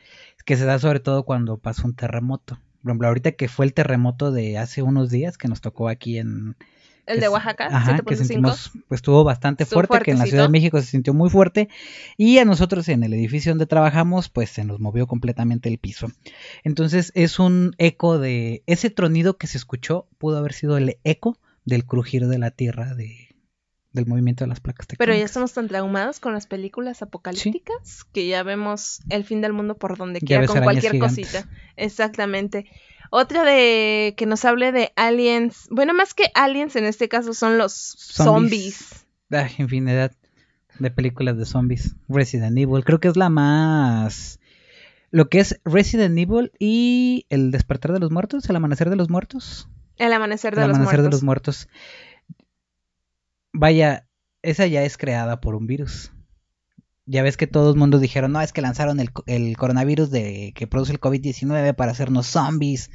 que 0.46 0.58
se 0.58 0.66
da 0.66 0.80
sobre 0.80 1.00
todo 1.00 1.24
cuando 1.24 1.58
pasa 1.58 1.84
un 1.86 1.96
terremoto. 1.96 2.60
Por 2.82 2.92
ejemplo, 2.92 3.08
ahorita 3.08 3.32
que 3.32 3.48
fue 3.48 3.66
el 3.66 3.74
terremoto 3.74 4.32
de 4.32 4.58
hace 4.58 4.82
unos 4.82 5.10
días 5.10 5.38
que 5.38 5.48
nos 5.48 5.62
tocó 5.62 5.90
aquí 5.90 6.20
en... 6.20 6.56
el 7.06 7.20
de 7.20 7.30
Oaxaca, 7.30 7.68
Ajá, 7.68 7.98
que 7.98 8.04
7.5. 8.04 8.16
sentimos, 8.16 8.72
pues 8.88 9.00
estuvo 9.00 9.24
bastante 9.24 9.64
Estuvo 9.64 9.84
fuerte, 9.84 10.06
que 10.06 10.12
en 10.12 10.20
la 10.20 10.26
Ciudad 10.26 10.44
de. 10.46 10.50
México 10.50 10.80
se 10.80 10.88
sintió 10.88 11.14
muy 11.14 11.30
fuerte 11.30 11.70
y 12.18 12.38
a 12.40 12.46
nosotros 12.46 12.88
en 12.90 13.04
el 13.04 13.14
edificio 13.14 13.52
donde 13.52 13.66
trabajamos, 13.66 14.30
pues 14.30 14.50
se 14.50 14.64
nos 14.64 14.80
movió 14.80 15.08
completamente 15.08 15.70
el 15.70 15.78
piso. 15.78 16.08
Entonces 16.64 17.12
es 17.16 17.40
un 17.40 17.76
eco 17.78 18.20
de 18.20 18.64
ese 18.66 18.90
tronido 18.90 19.38
que 19.38 19.48
se 19.48 19.58
escuchó, 19.58 20.08
pudo 20.18 20.38
haber 20.38 20.54
sido 20.54 20.78
el 20.78 20.98
eco 21.04 21.38
del 21.66 21.86
crujir 21.86 22.28
de 22.28 22.38
la 22.38 22.52
tierra, 22.52 22.94
de, 22.94 23.25
del 23.96 24.06
movimiento 24.06 24.44
de 24.44 24.50
las 24.50 24.60
placas 24.60 24.86
Pero 24.86 24.98
tectónicas. 24.98 25.20
ya 25.20 25.26
estamos 25.26 25.54
tan 25.54 25.68
traumados 25.68 26.20
con 26.20 26.34
las 26.34 26.46
películas 26.46 27.02
apocalípticas 27.02 28.04
que 28.14 28.28
ya 28.28 28.44
vemos 28.44 29.00
el 29.10 29.24
fin 29.24 29.42
del 29.42 29.54
mundo 29.54 29.76
por 29.78 29.98
donde 29.98 30.20
quiera, 30.22 30.46
con 30.46 30.62
cualquier 30.62 30.92
gigantes. 30.94 31.26
cosita. 31.32 31.50
Exactamente. 31.76 32.68
Otra 33.10 33.44
de 33.44 34.14
que 34.18 34.26
nos 34.26 34.44
hable 34.46 34.72
de 34.72 34.92
aliens. 34.96 35.68
Bueno, 35.72 35.94
más 35.94 36.14
que 36.14 36.26
aliens, 36.34 36.76
en 36.76 36.86
este 36.86 37.08
caso 37.08 37.34
son 37.34 37.58
los 37.58 37.72
zombies. 37.74 39.06
Ah, 39.32 39.48
infinidad 39.58 40.12
de 40.80 40.92
películas 40.92 41.38
de 41.38 41.46
zombies. 41.46 41.96
Resident 42.10 42.58
Evil, 42.58 42.84
creo 42.84 43.00
que 43.00 43.08
es 43.08 43.16
la 43.18 43.30
más... 43.30 44.40
Lo 45.12 45.30
que 45.30 45.40
es 45.40 45.62
Resident 45.64 46.18
Evil 46.18 46.52
y 46.60 47.26
El 47.30 47.52
despertar 47.52 47.94
de 47.94 48.00
los 48.00 48.12
muertos, 48.12 48.50
El 48.50 48.56
amanecer 48.58 48.90
de 48.90 48.98
los 48.98 49.10
muertos. 49.10 49.70
El 49.98 50.12
amanecer 50.12 50.56
de, 50.56 50.64
El 50.64 50.68
los, 50.70 50.76
amanecer 50.78 51.00
muertos. 51.00 51.04
de 51.06 51.16
los 51.16 51.24
muertos. 51.24 51.70
Vaya, 53.58 54.08
esa 54.42 54.66
ya 54.68 54.84
es 54.84 54.98
creada 54.98 55.40
por 55.42 55.56
un 55.56 55.68
virus. 55.68 56.12
Ya 57.06 57.22
ves 57.24 57.38
que 57.38 57.48
todo 57.48 57.70
el 57.72 57.78
mundo 57.78 58.00
dijeron, 58.00 58.32
no, 58.32 58.42
es 58.42 58.52
que 58.52 58.62
lanzaron 58.62 59.00
el, 59.00 59.12
co- 59.12 59.24
el 59.28 59.56
coronavirus 59.58 60.10
de 60.10 60.54
que 60.56 60.66
produce 60.68 60.92
el 60.92 61.00
COVID-19 61.00 61.76
para 61.76 61.92
hacernos 61.92 62.26
zombies 62.28 62.90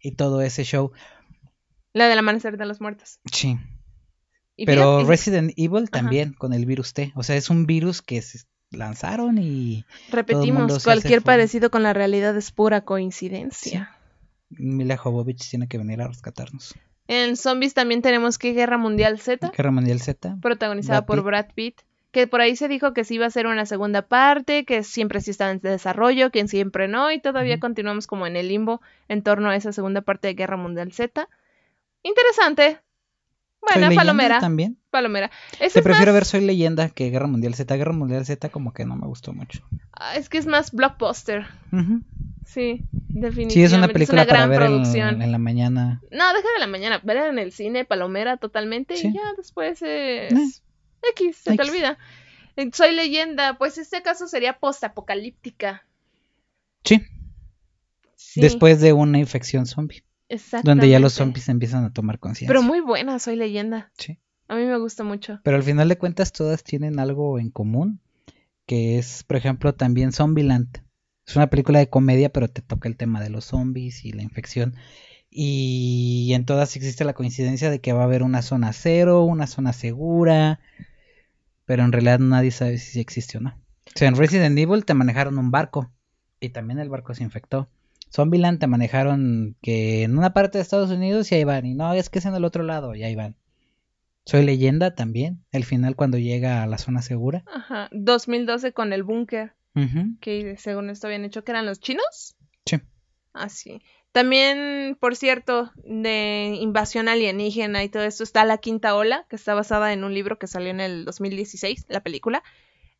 y 0.00 0.12
todo 0.12 0.40
ese 0.40 0.64
show. 0.64 0.92
La 1.92 2.08
del 2.08 2.18
amanecer 2.18 2.56
de 2.56 2.64
los 2.66 2.80
muertos. 2.80 3.18
Sí. 3.30 3.58
Y 4.56 4.64
Pero 4.66 4.98
fíjate, 4.98 5.08
Resident 5.10 5.52
Evil 5.56 5.90
también 5.90 6.32
con 6.32 6.52
el 6.52 6.64
virus 6.66 6.94
T. 6.94 7.12
O 7.16 7.22
sea, 7.22 7.36
es 7.36 7.50
un 7.50 7.66
virus 7.66 8.00
que 8.02 8.22
se 8.22 8.40
lanzaron 8.70 9.38
y... 9.38 9.84
repetimos, 10.10 10.82
cualquier 10.84 11.22
parecido 11.22 11.70
con 11.70 11.82
la 11.82 11.92
realidad 11.92 12.36
es 12.36 12.52
pura 12.52 12.84
coincidencia. 12.84 13.96
Mila 14.48 14.96
Jovovich 14.96 15.48
tiene 15.50 15.68
que 15.68 15.78
venir 15.78 16.00
a 16.02 16.08
rescatarnos. 16.08 16.74
En 17.08 17.36
Zombies 17.36 17.74
también 17.74 18.02
tenemos 18.02 18.38
que 18.38 18.52
Guerra 18.52 18.78
Mundial 18.78 19.18
Z, 19.18 19.50
Guerra 19.56 19.70
Mundial 19.70 20.00
Z. 20.00 20.36
protagonizada 20.40 21.00
Brad 21.00 21.06
por 21.06 21.16
Pitt. 21.16 21.24
Brad 21.24 21.46
Pitt. 21.54 21.80
Que 22.12 22.26
por 22.26 22.40
ahí 22.40 22.56
se 22.56 22.66
dijo 22.66 22.92
que 22.92 23.04
sí 23.04 23.14
iba 23.14 23.26
a 23.26 23.30
ser 23.30 23.46
una 23.46 23.66
segunda 23.66 24.02
parte, 24.02 24.64
que 24.64 24.82
siempre 24.82 25.20
sí 25.20 25.30
estaba 25.30 25.52
en 25.52 25.60
desarrollo, 25.60 26.30
que 26.30 26.46
siempre 26.48 26.88
no, 26.88 27.12
y 27.12 27.20
todavía 27.20 27.60
continuamos 27.60 28.08
como 28.08 28.26
en 28.26 28.34
el 28.34 28.48
limbo 28.48 28.80
en 29.08 29.22
torno 29.22 29.48
a 29.48 29.54
esa 29.54 29.72
segunda 29.72 30.00
parte 30.00 30.26
de 30.26 30.34
Guerra 30.34 30.56
Mundial 30.56 30.92
Z. 30.92 31.28
Interesante. 32.02 32.80
Soy 33.66 33.80
Leyenda 33.82 34.00
palomera. 34.02 34.40
también. 34.40 34.78
Palomera. 34.90 35.30
Te 35.58 35.66
es, 35.66 35.72
prefiero 35.74 36.06
más- 36.06 36.14
ver 36.14 36.24
Soy 36.24 36.40
Leyenda 36.40 36.88
que 36.88 37.10
Guerra 37.10 37.26
Mundial 37.26 37.54
Z. 37.54 37.76
Guerra 37.76 37.92
Mundial 37.92 38.24
Z 38.26 38.48
como 38.48 38.72
que 38.72 38.84
no 38.84 38.96
me 38.96 39.06
gustó 39.06 39.32
mucho. 39.32 39.62
ah, 39.92 40.16
es 40.16 40.28
que 40.28 40.38
es 40.38 40.46
más 40.46 40.72
blockbuster. 40.72 41.46
Sí, 42.46 42.82
definitivamente. 42.90 43.54
Sí, 43.54 43.62
es 43.62 43.72
una 43.72 43.86
película 43.88 44.24
para 44.26 44.38
gran 44.46 44.50
ver 44.50 44.62
en, 44.62 44.66
producción. 44.68 45.22
en 45.22 45.30
la 45.30 45.38
mañana. 45.38 46.00
No, 46.10 46.32
deja 46.34 46.48
de 46.54 46.58
la 46.58 46.66
mañana, 46.66 47.00
verla 47.04 47.28
en 47.28 47.38
el 47.38 47.52
cine, 47.52 47.84
palomera 47.84 48.38
totalmente, 48.38 48.96
Sí. 48.96 49.08
y 49.08 49.12
ya 49.14 49.20
después 49.36 49.82
es 49.82 50.32
Eh. 50.32 50.34
X, 51.12 51.36
se 51.36 51.56
te 51.56 51.62
olvida. 51.62 51.96
Eh, 52.56 52.70
Soy 52.72 52.94
leyenda, 52.94 53.56
pues 53.58 53.78
este 53.78 54.02
caso 54.02 54.26
sería 54.26 54.58
postapocalíptica. 54.58 55.86
Sí, 56.84 57.02
Sí, 58.16 58.40
después 58.40 58.80
de 58.80 58.92
una 58.92 59.18
infección 59.18 59.66
zombie. 59.66 60.02
Donde 60.64 60.88
ya 60.88 61.00
los 61.00 61.14
zombies 61.14 61.48
empiezan 61.48 61.84
a 61.84 61.92
tomar 61.92 62.18
conciencia. 62.18 62.48
Pero 62.48 62.62
muy 62.62 62.80
buena, 62.80 63.18
Soy 63.18 63.36
leyenda. 63.36 63.90
Sí. 63.98 64.18
A 64.48 64.56
mí 64.56 64.64
me 64.64 64.78
gusta 64.78 65.04
mucho. 65.04 65.40
Pero 65.44 65.56
al 65.56 65.62
final 65.62 65.88
de 65.88 65.98
cuentas 65.98 66.32
todas 66.32 66.64
tienen 66.64 66.98
algo 66.98 67.38
en 67.38 67.50
común, 67.50 68.00
que 68.66 68.98
es, 68.98 69.22
por 69.22 69.36
ejemplo, 69.36 69.74
también 69.74 70.12
Zombieland. 70.12 70.82
Es 71.26 71.36
una 71.36 71.48
película 71.48 71.78
de 71.78 71.88
comedia, 71.88 72.32
pero 72.32 72.48
te 72.48 72.60
toca 72.60 72.88
el 72.88 72.96
tema 72.96 73.20
de 73.20 73.30
los 73.30 73.44
zombies 73.44 74.04
y 74.04 74.12
la 74.12 74.22
infección. 74.22 74.74
Y 75.30 76.32
en 76.34 76.44
todas 76.44 76.74
existe 76.74 77.04
la 77.04 77.14
coincidencia 77.14 77.70
de 77.70 77.80
que 77.80 77.92
va 77.92 78.00
a 78.00 78.04
haber 78.06 78.24
una 78.24 78.42
zona 78.42 78.72
cero, 78.72 79.22
una 79.22 79.46
zona 79.46 79.72
segura, 79.72 80.58
pero 81.64 81.84
en 81.84 81.92
realidad 81.92 82.18
nadie 82.18 82.50
sabe 82.50 82.78
si 82.78 82.98
existe 82.98 83.38
o 83.38 83.40
no. 83.40 83.50
O 83.86 83.98
sea, 83.98 84.08
en 84.08 84.16
Resident 84.16 84.58
Evil 84.58 84.84
te 84.84 84.94
manejaron 84.94 85.38
un 85.38 85.52
barco 85.52 85.92
y 86.40 86.48
también 86.48 86.80
el 86.80 86.88
barco 86.88 87.14
se 87.14 87.22
infectó. 87.22 87.68
Zombieland 88.12 88.58
te 88.58 88.66
manejaron 88.66 89.56
que 89.62 90.02
en 90.02 90.18
una 90.18 90.32
parte 90.32 90.58
de 90.58 90.62
Estados 90.62 90.90
Unidos 90.90 91.30
y 91.30 91.36
ahí 91.36 91.44
van, 91.44 91.66
y 91.66 91.74
no, 91.74 91.92
es 91.94 92.10
que 92.10 92.18
es 92.18 92.26
en 92.26 92.34
el 92.34 92.44
otro 92.44 92.62
lado 92.62 92.94
y 92.94 93.02
ahí 93.04 93.14
van. 93.14 93.36
Soy 94.24 94.44
leyenda 94.44 94.94
también, 94.94 95.44
el 95.52 95.64
final 95.64 95.96
cuando 95.96 96.18
llega 96.18 96.62
a 96.62 96.66
la 96.66 96.78
zona 96.78 97.02
segura. 97.02 97.44
Ajá. 97.46 97.88
2012 97.92 98.72
con 98.72 98.92
el 98.92 99.02
búnker, 99.02 99.54
Ujú, 99.74 100.16
que 100.20 100.56
según 100.58 100.90
esto 100.90 101.06
habían 101.06 101.24
hecho 101.24 101.44
que 101.44 101.52
eran 101.52 101.66
los 101.66 101.80
chinos. 101.80 102.36
Sí. 102.66 102.80
Así. 103.32 103.80
También, 104.12 104.96
por 104.98 105.14
cierto, 105.14 105.70
de 105.84 106.56
invasión 106.60 107.08
alienígena 107.08 107.84
y 107.84 107.88
todo 107.88 108.02
esto 108.02 108.24
está 108.24 108.44
La 108.44 108.58
Quinta 108.58 108.96
Ola, 108.96 109.24
que 109.28 109.36
está 109.36 109.54
basada 109.54 109.92
en 109.92 110.02
un 110.02 110.12
libro 110.14 110.38
que 110.38 110.48
salió 110.48 110.70
en 110.70 110.80
el 110.80 111.04
2016, 111.04 111.86
la 111.88 112.00
película, 112.00 112.42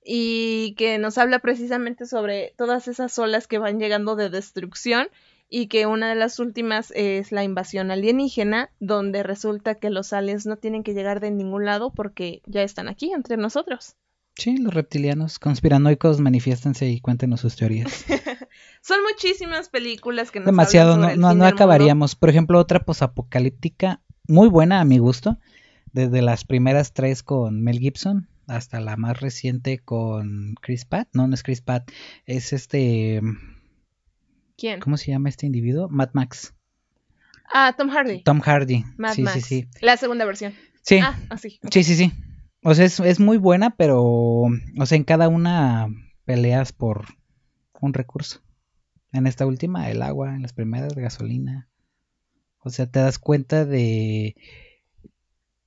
y 0.05 0.75
que 0.77 0.99
nos 0.99 1.19
habla 1.19 1.41
precisamente 1.41 2.07
sobre 2.07 2.55
todas 2.57 2.89
esas 2.89 3.19
olas 3.19 3.47
que 3.47 3.59
van 3.59 3.79
llegando 3.79 4.17
de 4.17 4.31
destrucción 4.31 5.09
y 5.49 5.67
que 5.67 5.87
una 5.87 6.09
de 6.09 6.15
las 6.15 6.39
últimas 6.39 6.93
es 6.95 7.33
la 7.33 7.43
invasión 7.45 7.91
alienígena, 7.91 8.71
donde 8.79 9.23
resulta 9.23 9.75
que 9.75 9.91
los 9.91 10.13
aliens 10.13 10.47
no 10.47 10.57
tienen 10.57 10.85
que 10.85 10.95
llegar 10.95 11.21
de 11.21 11.33
ningún 11.33 11.65
lado 11.65 11.93
porque 11.93 12.41
ya 12.47 12.63
están 12.63 12.89
aquí 12.89 13.13
entre 13.13 13.37
nosotros. 13.37 13.97
Sí, 14.37 14.57
los 14.57 14.73
reptilianos 14.73 15.39
conspiranoicos 15.39 16.21
manifiéstense 16.21 16.87
y 16.89 17.01
cuéntenos 17.01 17.41
sus 17.41 17.57
teorías. 17.57 18.05
Son 18.81 18.99
muchísimas 19.03 19.69
películas 19.69 20.31
que 20.31 20.39
nos 20.39 20.47
Demasiado, 20.47 20.95
hablan 20.95 21.01
no, 21.01 21.07
sobre 21.09 21.15
el 21.15 21.21
no, 21.21 21.29
fin 21.31 21.39
no 21.39 21.45
mundo. 21.45 21.57
acabaríamos. 21.57 22.15
Por 22.15 22.31
ejemplo, 22.31 22.59
otra 22.59 22.81
posapocalíptica 22.85 24.01
muy 24.29 24.49
buena 24.49 24.81
a 24.81 24.85
mi 24.85 24.99
gusto, 24.99 25.39
desde 25.93 26.23
las 26.23 26.45
primeras 26.45 26.95
tres 26.95 27.23
con 27.23 27.61
Mel 27.63 27.81
Gibson 27.81 28.30
hasta 28.51 28.81
la 28.81 28.97
más 28.97 29.21
reciente 29.21 29.79
con 29.79 30.55
Chris 30.61 30.85
Pratt. 30.85 31.09
No, 31.13 31.27
no 31.27 31.35
es 31.35 31.43
Chris 31.43 31.61
Pratt, 31.63 31.91
es 32.27 32.53
este, 32.53 33.21
¿Quién? 34.57 34.81
¿cómo 34.81 34.97
se 34.97 35.11
llama 35.11 35.29
este 35.29 35.47
individuo? 35.47 35.89
Mad 35.89 36.11
Max. 36.13 36.55
Ah, 37.53 37.75
Tom 37.77 37.89
Hardy. 37.89 38.23
Tom 38.23 38.41
Hardy. 38.41 38.85
Mad 38.97 39.15
sí, 39.15 39.23
Max. 39.23 39.35
sí, 39.35 39.41
sí. 39.63 39.69
La 39.81 39.97
segunda 39.97 40.25
versión. 40.25 40.55
Sí, 40.83 40.99
Ah, 40.99 41.19
así. 41.31 41.59
sí, 41.71 41.83
sí, 41.85 41.95
sí. 41.97 42.13
O 42.63 42.75
sea, 42.75 42.85
es, 42.85 43.01
es 43.01 43.21
muy 43.21 43.39
buena, 43.39 43.71
pero, 43.77 44.03
o 44.03 44.87
sea, 44.87 44.97
en 44.97 45.05
cada 45.05 45.29
una 45.29 45.89
peleas 46.25 46.73
por 46.73 47.07
un 47.81 47.95
recurso. 47.95 48.41
En 49.13 49.27
esta 49.27 49.47
última, 49.47 49.91
el 49.91 50.03
agua, 50.03 50.35
en 50.35 50.43
las 50.43 50.53
primeras, 50.53 50.95
gasolina. 50.95 51.69
O 52.61 52.71
sea, 52.71 52.87
te 52.87 53.01
das 53.01 53.19
cuenta 53.19 53.65
de 53.65 54.37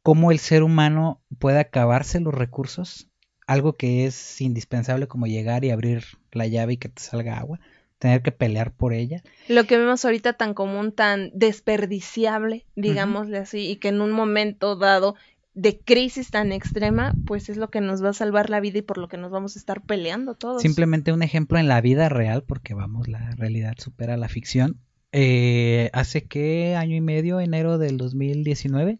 cómo 0.03 0.31
el 0.31 0.39
ser 0.39 0.63
humano 0.63 1.21
puede 1.39 1.59
acabarse 1.59 2.19
los 2.19 2.33
recursos. 2.33 3.07
Algo 3.47 3.73
que 3.73 4.05
es 4.05 4.39
indispensable 4.41 5.07
como 5.07 5.25
llegar 5.25 5.65
y 5.65 5.71
abrir 5.71 6.03
la 6.31 6.47
llave 6.47 6.73
y 6.73 6.77
que 6.77 6.89
te 6.89 7.01
salga 7.01 7.39
agua. 7.39 7.59
Tener 7.99 8.21
que 8.21 8.31
pelear 8.31 8.73
por 8.73 8.93
ella. 8.93 9.23
Lo 9.47 9.63
que 9.63 9.77
vemos 9.77 10.03
ahorita 10.03 10.33
tan 10.33 10.53
común, 10.53 10.91
tan 10.91 11.31
desperdiciable, 11.33 12.65
digámosle 12.75 13.37
así, 13.37 13.69
y 13.69 13.77
que 13.77 13.87
en 13.87 14.01
un 14.01 14.11
momento 14.11 14.75
dado 14.75 15.15
de 15.53 15.79
crisis 15.79 16.31
tan 16.31 16.51
extrema, 16.51 17.13
pues 17.25 17.47
es 17.47 17.57
lo 17.57 17.69
que 17.69 17.79
nos 17.79 18.03
va 18.03 18.09
a 18.09 18.13
salvar 18.13 18.49
la 18.49 18.59
vida 18.59 18.79
y 18.79 18.81
por 18.81 18.97
lo 18.97 19.07
que 19.07 19.17
nos 19.17 19.31
vamos 19.31 19.55
a 19.55 19.59
estar 19.59 19.81
peleando 19.81 20.35
todos. 20.35 20.61
Simplemente 20.61 21.13
un 21.13 21.21
ejemplo 21.21 21.57
en 21.59 21.67
la 21.67 21.79
vida 21.79 22.09
real, 22.09 22.43
porque 22.43 22.73
vamos, 22.73 23.07
la 23.07 23.31
realidad 23.35 23.75
supera 23.77 24.17
la 24.17 24.27
ficción. 24.27 24.79
Eh, 25.13 25.89
hace 25.93 26.25
que 26.25 26.75
año 26.75 26.95
y 26.95 27.01
medio, 27.01 27.39
enero 27.39 27.77
del 27.77 27.97
2019, 27.97 28.99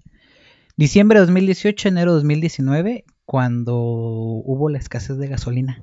diciembre 0.75 1.19
de 1.19 1.25
2018, 1.25 1.89
enero 1.89 2.11
de 2.11 2.17
2019, 2.17 3.05
cuando 3.25 3.77
hubo 3.77 4.69
la 4.69 4.77
escasez 4.77 5.17
de 5.17 5.27
gasolina. 5.27 5.81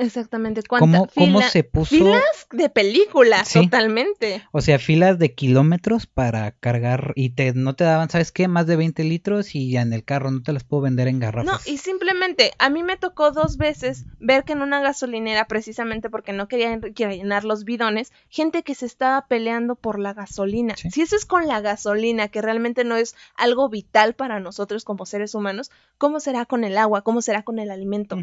Exactamente. 0.00 0.62
¿Cuánta 0.62 0.98
¿Cómo, 0.98 1.08
cómo 1.14 1.42
se 1.42 1.62
puso? 1.64 1.94
Filas 1.94 2.22
de 2.52 2.68
película, 2.70 3.44
Sí. 3.44 3.60
totalmente. 3.64 4.42
O 4.52 4.60
sea, 4.60 4.78
filas 4.78 5.18
de 5.18 5.34
kilómetros 5.34 6.06
para 6.06 6.52
cargar 6.52 7.12
y 7.16 7.30
te, 7.30 7.52
no 7.52 7.74
te 7.74 7.84
daban, 7.84 8.08
¿sabes 8.10 8.32
qué? 8.32 8.48
Más 8.48 8.66
de 8.66 8.76
20 8.76 9.04
litros 9.04 9.54
y 9.54 9.70
ya 9.70 9.82
en 9.82 9.92
el 9.92 10.04
carro 10.04 10.30
no 10.30 10.42
te 10.42 10.52
las 10.52 10.64
puedo 10.64 10.82
vender 10.82 11.06
en 11.08 11.18
No, 11.18 11.26
garrafas. 11.26 11.66
y 11.68 11.76
simplemente 11.78 12.52
a 12.58 12.70
mí 12.70 12.82
me 12.82 12.96
tocó 12.96 13.30
dos 13.30 13.56
veces 13.56 14.06
ver 14.18 14.44
que 14.44 14.52
en 14.54 14.62
una 14.62 14.80
gasolinera, 14.80 15.46
precisamente 15.46 16.08
porque 16.10 16.32
no 16.32 16.48
querían 16.48 16.80
llenar 16.80 17.44
los 17.44 17.64
bidones, 17.64 18.12
gente 18.28 18.62
que 18.62 18.74
se 18.74 18.86
estaba 18.86 19.26
peleando 19.28 19.74
por 19.76 19.98
la 19.98 20.14
gasolina. 20.14 20.76
Sí. 20.76 20.90
Si 20.90 21.02
eso 21.02 21.14
es 21.16 21.26
con 21.26 21.46
la 21.46 21.60
gasolina, 21.60 22.28
que 22.28 22.42
realmente 22.42 22.84
no 22.84 22.96
es 22.96 23.14
algo 23.36 23.68
vital 23.68 24.14
para 24.14 24.40
nosotros 24.40 24.84
como 24.84 25.04
seres 25.06 25.34
humanos, 25.34 25.70
¿cómo 25.98 26.20
será 26.20 26.46
con 26.46 26.64
el 26.64 26.78
agua? 26.78 27.02
¿Cómo 27.02 27.20
será 27.22 27.42
con 27.42 27.58
el 27.58 27.70
alimento? 27.70 28.16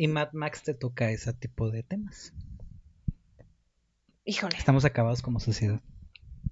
Y 0.00 0.08
Mad 0.08 0.32
Max 0.32 0.62
te 0.62 0.72
toca 0.72 1.10
ese 1.10 1.30
tipo 1.34 1.70
de 1.70 1.82
temas. 1.82 2.32
Híjole, 4.24 4.56
Estamos 4.56 4.86
acabados 4.86 5.20
como 5.20 5.40
sociedad. 5.40 5.82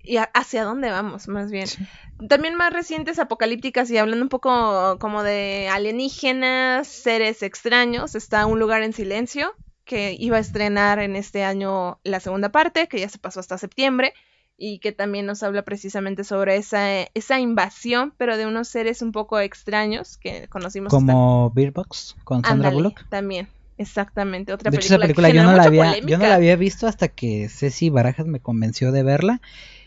¿y 0.02 0.18
hacia 0.18 0.64
dónde 0.64 0.90
vamos, 0.90 1.28
más 1.28 1.50
bien? 1.50 1.66
Sí. 1.66 1.82
También 2.28 2.56
más 2.56 2.74
recientes 2.74 3.18
apocalípticas 3.18 3.90
y 3.90 3.96
hablando 3.96 4.22
un 4.22 4.28
poco 4.28 4.98
como 4.98 5.22
de 5.22 5.66
alienígenas, 5.72 6.88
seres 6.88 7.42
extraños, 7.42 8.14
está 8.14 8.44
Un 8.44 8.58
lugar 8.58 8.82
en 8.82 8.92
silencio, 8.92 9.54
que 9.86 10.14
iba 10.18 10.36
a 10.36 10.40
estrenar 10.40 10.98
en 10.98 11.16
este 11.16 11.42
año 11.42 12.00
la 12.04 12.20
segunda 12.20 12.52
parte, 12.52 12.86
que 12.86 13.00
ya 13.00 13.08
se 13.08 13.18
pasó 13.18 13.40
hasta 13.40 13.56
septiembre, 13.56 14.12
y 14.60 14.80
que 14.80 14.90
también 14.90 15.24
nos 15.24 15.44
habla 15.44 15.62
precisamente 15.62 16.24
sobre 16.24 16.56
esa, 16.56 17.02
esa 17.14 17.38
invasión, 17.38 18.12
pero 18.18 18.36
de 18.36 18.44
unos 18.44 18.66
seres 18.66 19.00
un 19.02 19.12
poco 19.12 19.38
extraños 19.38 20.16
que 20.18 20.48
conocimos. 20.48 20.90
Como 20.90 21.50
Beer 21.54 21.70
Box 21.70 22.16
con 22.24 22.44
Sandra 22.44 22.70
Bullock. 22.70 23.04
También, 23.08 23.48
exactamente. 23.78 24.52
Otra 24.52 24.72
De 24.72 24.76
hecho, 24.78 24.86
esa 24.88 24.98
película 24.98 25.28
que 25.28 25.36
yo 25.36 25.44
no, 25.44 25.52
la 25.56 25.62
había, 25.62 26.00
yo 26.00 26.18
no 26.18 26.26
la 26.26 26.34
había 26.34 26.56
visto 26.56 26.88
hasta 26.88 27.06
que 27.06 27.48
Ceci 27.48 27.88
Barajas 27.88 28.26
me 28.26 28.40
convenció 28.40 28.90
de 28.90 29.04
verla. 29.04 29.40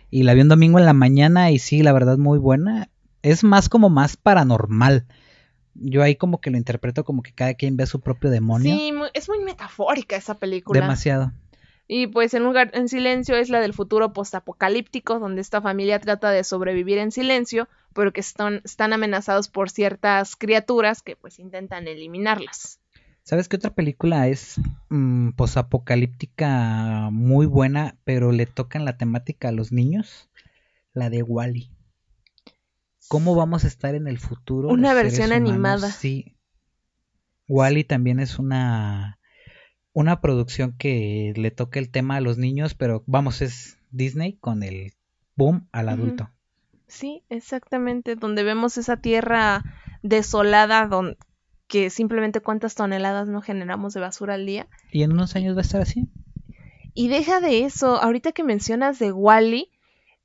Y 0.10 0.24
la 0.24 0.34
vi 0.34 0.42
un 0.42 0.48
domingo 0.48 0.80
en 0.80 0.86
la 0.86 0.94
mañana 0.94 1.52
y 1.52 1.60
sí, 1.60 1.84
la 1.84 1.92
verdad, 1.92 2.18
muy 2.18 2.40
buena. 2.40 2.90
Es 3.24 3.44
más 3.44 3.68
como 3.68 3.90
más 3.90 4.16
paranormal. 4.16 5.06
Yo 5.74 6.02
ahí 6.02 6.16
como 6.16 6.40
que 6.42 6.50
lo 6.50 6.58
interpreto 6.58 7.04
como 7.04 7.24
que 7.24 7.34
cada 7.34 7.54
quien 7.54 7.76
ve 7.78 7.84
a 7.84 7.88
su 7.88 8.00
propio 8.00 8.30
demonio. 8.30 8.76
Sí, 8.76 8.92
muy- 8.94 9.10
es 9.14 9.28
muy 9.30 9.40
metafórica 9.40 10.16
esa 10.16 10.38
película. 10.38 10.80
Demasiado. 10.80 11.34
Y 11.94 12.08
pues 12.08 12.34
en 12.34 12.44
lugar 12.44 12.72
en 12.74 12.88
silencio 12.88 13.36
es 13.36 13.50
la 13.50 13.60
del 13.60 13.74
futuro 13.74 14.14
postapocalíptico, 14.14 15.20
donde 15.20 15.42
esta 15.42 15.62
familia 15.62 16.00
trata 16.00 16.32
de 16.32 16.46
sobrevivir 16.46 16.98
en 17.00 17.12
silencio, 17.12 17.68
pero 17.94 18.14
que 18.14 18.22
están, 18.22 18.62
están 18.64 18.94
amenazados 18.94 19.50
por 19.50 19.70
ciertas 19.70 20.38
criaturas 20.38 21.02
que 21.02 21.18
pues 21.18 21.38
intentan 21.38 21.90
eliminarlas. 21.90 22.80
¿Sabes 23.24 23.50
qué 23.50 23.58
otra 23.58 23.74
película 23.74 24.30
es 24.30 24.56
mm, 24.88 25.32
posapocalíptica 25.32 27.10
muy 27.12 27.46
buena, 27.46 27.98
pero 28.06 28.32
le 28.32 28.46
tocan 28.46 28.86
la 28.86 28.96
temática 28.96 29.50
a 29.50 29.52
los 29.52 29.74
niños? 29.74 30.30
La 30.94 31.10
de 31.10 31.24
Wally. 31.24 31.72
¿Cómo 33.10 33.36
vamos 33.36 33.66
a 33.66 33.68
estar 33.68 33.96
en 33.96 34.08
el 34.08 34.18
futuro? 34.18 34.70
Una 34.70 34.94
versión 34.94 35.34
animada. 35.34 35.92
Sí. 35.92 36.38
Wally 37.50 37.84
también 37.84 38.22
es 38.22 38.40
una 38.40 39.20
una 39.94 40.22
producción 40.22 40.76
que 40.78 41.34
le 41.36 41.52
toque 41.52 41.80
el 41.80 41.90
tema 41.90 42.18
a 42.18 42.22
los 42.22 42.38
niños, 42.38 42.74
pero 42.76 43.04
vamos, 43.08 43.42
es 43.42 43.78
Disney 43.92 44.34
con 44.34 44.64
el 44.64 44.94
boom 45.36 45.68
al 45.72 45.90
adulto. 45.90 46.30
Sí, 46.88 47.24
exactamente, 47.30 48.16
donde 48.16 48.44
vemos 48.44 48.78
esa 48.78 48.98
tierra 48.98 49.64
desolada 50.04 50.88
don- 50.88 51.18
que 51.68 51.90
simplemente 51.90 52.42
cuántas 52.42 52.76
toneladas 52.76 53.28
no 53.30 53.42
generamos 53.42 53.94
de 53.94 54.02
basura 54.02 54.34
al 54.34 54.46
día. 54.46 54.68
Y 54.92 55.04
en 55.04 55.14
unos 55.14 55.36
años 55.36 55.56
va 55.56 55.60
a 55.60 55.64
estar 55.64 55.82
así. 55.82 56.10
Y 56.94 57.08
deja 57.08 57.40
de 57.40 57.64
eso, 57.64 57.96
ahorita 58.02 58.34
que 58.34 58.44
mencionas 58.44 59.00
de 59.00 59.14
Wally, 59.14 59.72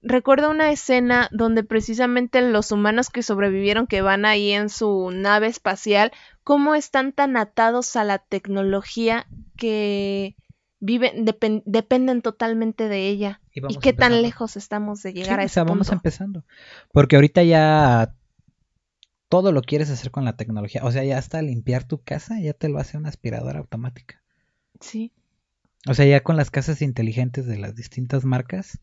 recuerdo 0.03 0.51
una 0.51 0.73
escena 0.73 1.29
donde 1.31 1.63
precisamente 1.63 2.41
los 2.43 2.73
humanos 2.73 3.11
que 3.11 3.23
sobrevivieron, 3.23 3.87
que 3.87 4.03
van 4.03 4.25
ahí 4.25 4.51
en 4.51 4.69
su 4.69 5.11
nave 5.13 5.47
espacial, 5.47 6.11
cómo 6.43 6.75
están 6.75 7.13
tan 7.13 7.37
atados 7.37 7.95
a 7.95 8.03
la 8.03 8.19
tecnología 8.19 9.27
que 9.57 10.37
viven, 10.81 11.27
depen- 11.27 11.63
dependen 11.67 12.23
totalmente 12.23 12.89
de 12.89 13.09
ella. 13.09 13.41
Y 13.53 13.61
¿Y 13.73 13.79
qué 13.79 13.93
tan 13.93 14.23
lejos 14.23 14.57
estamos 14.57 15.03
de 15.03 15.11
Sí, 15.13 15.17
llegar 15.19 15.41
a 15.41 15.43
o 15.43 15.47
ese 15.47 15.55
sea, 15.55 15.65
vamos 15.65 15.91
empezando. 15.91 16.45
Porque 16.93 17.17
ahorita 17.17 17.43
ya 17.43 18.15
todo 19.29 19.53
lo 19.53 19.63
quieres 19.63 19.91
hacer 19.91 20.11
con 20.11 20.25
la 20.25 20.37
tecnología. 20.37 20.85
O 20.85 20.93
sea, 20.93 21.05
ya 21.05 21.19
hasta 21.19 21.43
limpiar 21.43 21.85
tu 21.85 22.03
casa 22.03 22.39
ya 22.41 22.53
te 22.53 22.69
lo 22.69 22.79
hace 22.79 22.97
una 22.97 23.09
aspiradora 23.09 23.59
automática. 23.59 24.23
Sí. 24.81 25.13
O 25.89 25.95
sea, 25.95 26.05
ya 26.07 26.23
con 26.23 26.37
las 26.37 26.51
casas 26.51 26.83
inteligentes 26.83 27.47
de 27.47 27.59
las 27.59 27.75
distintas 27.75 28.25
marcas. 28.25 28.79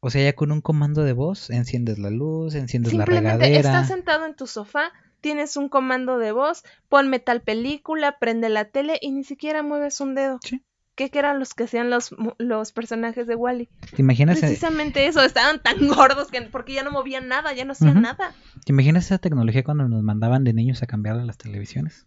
O 0.00 0.10
sea, 0.10 0.22
ya 0.22 0.34
con 0.34 0.50
un 0.52 0.60
comando 0.60 1.02
de 1.04 1.12
voz 1.12 1.50
enciendes 1.50 1.98
la 1.98 2.10
luz, 2.10 2.54
enciendes 2.54 2.92
la 2.94 3.04
Simplemente 3.04 3.36
regadera. 3.38 3.58
estás 3.58 3.88
sentado 3.88 4.24
en 4.26 4.34
tu 4.34 4.46
sofá, 4.46 4.92
tienes 5.20 5.56
un 5.56 5.68
comando 5.68 6.18
de 6.18 6.32
voz, 6.32 6.64
ponme 6.88 7.18
tal 7.18 7.42
película, 7.42 8.18
prende 8.18 8.48
la 8.48 8.66
tele 8.66 8.98
y 9.00 9.10
ni 9.12 9.24
siquiera 9.24 9.62
mueves 9.62 10.00
un 10.00 10.14
dedo. 10.14 10.38
Sí. 10.42 10.62
¿Qué 10.94 11.08
que 11.08 11.18
eran 11.18 11.38
los 11.38 11.54
que 11.54 11.64
hacían 11.64 11.88
los, 11.88 12.14
los 12.36 12.72
personajes 12.72 13.26
de 13.26 13.34
Wally? 13.34 13.70
¿Te 13.94 14.02
imaginas, 14.02 14.36
eh, 14.38 14.40
Precisamente 14.40 15.06
eso, 15.06 15.22
estaban 15.22 15.62
tan 15.62 15.88
gordos 15.88 16.30
que 16.30 16.42
porque 16.42 16.74
ya 16.74 16.82
no 16.82 16.90
movían 16.90 17.26
nada, 17.28 17.54
ya 17.54 17.64
no 17.64 17.72
hacían 17.72 18.02
nada. 18.02 18.34
¿te 18.64 18.72
imaginas 18.72 19.06
esa 19.06 19.18
tecnología 19.18 19.64
cuando 19.64 19.88
nos 19.88 20.02
mandaban 20.02 20.44
de 20.44 20.52
niños 20.52 20.82
a 20.82 20.86
cambiar 20.86 21.16
las 21.16 21.38
televisiones? 21.38 22.06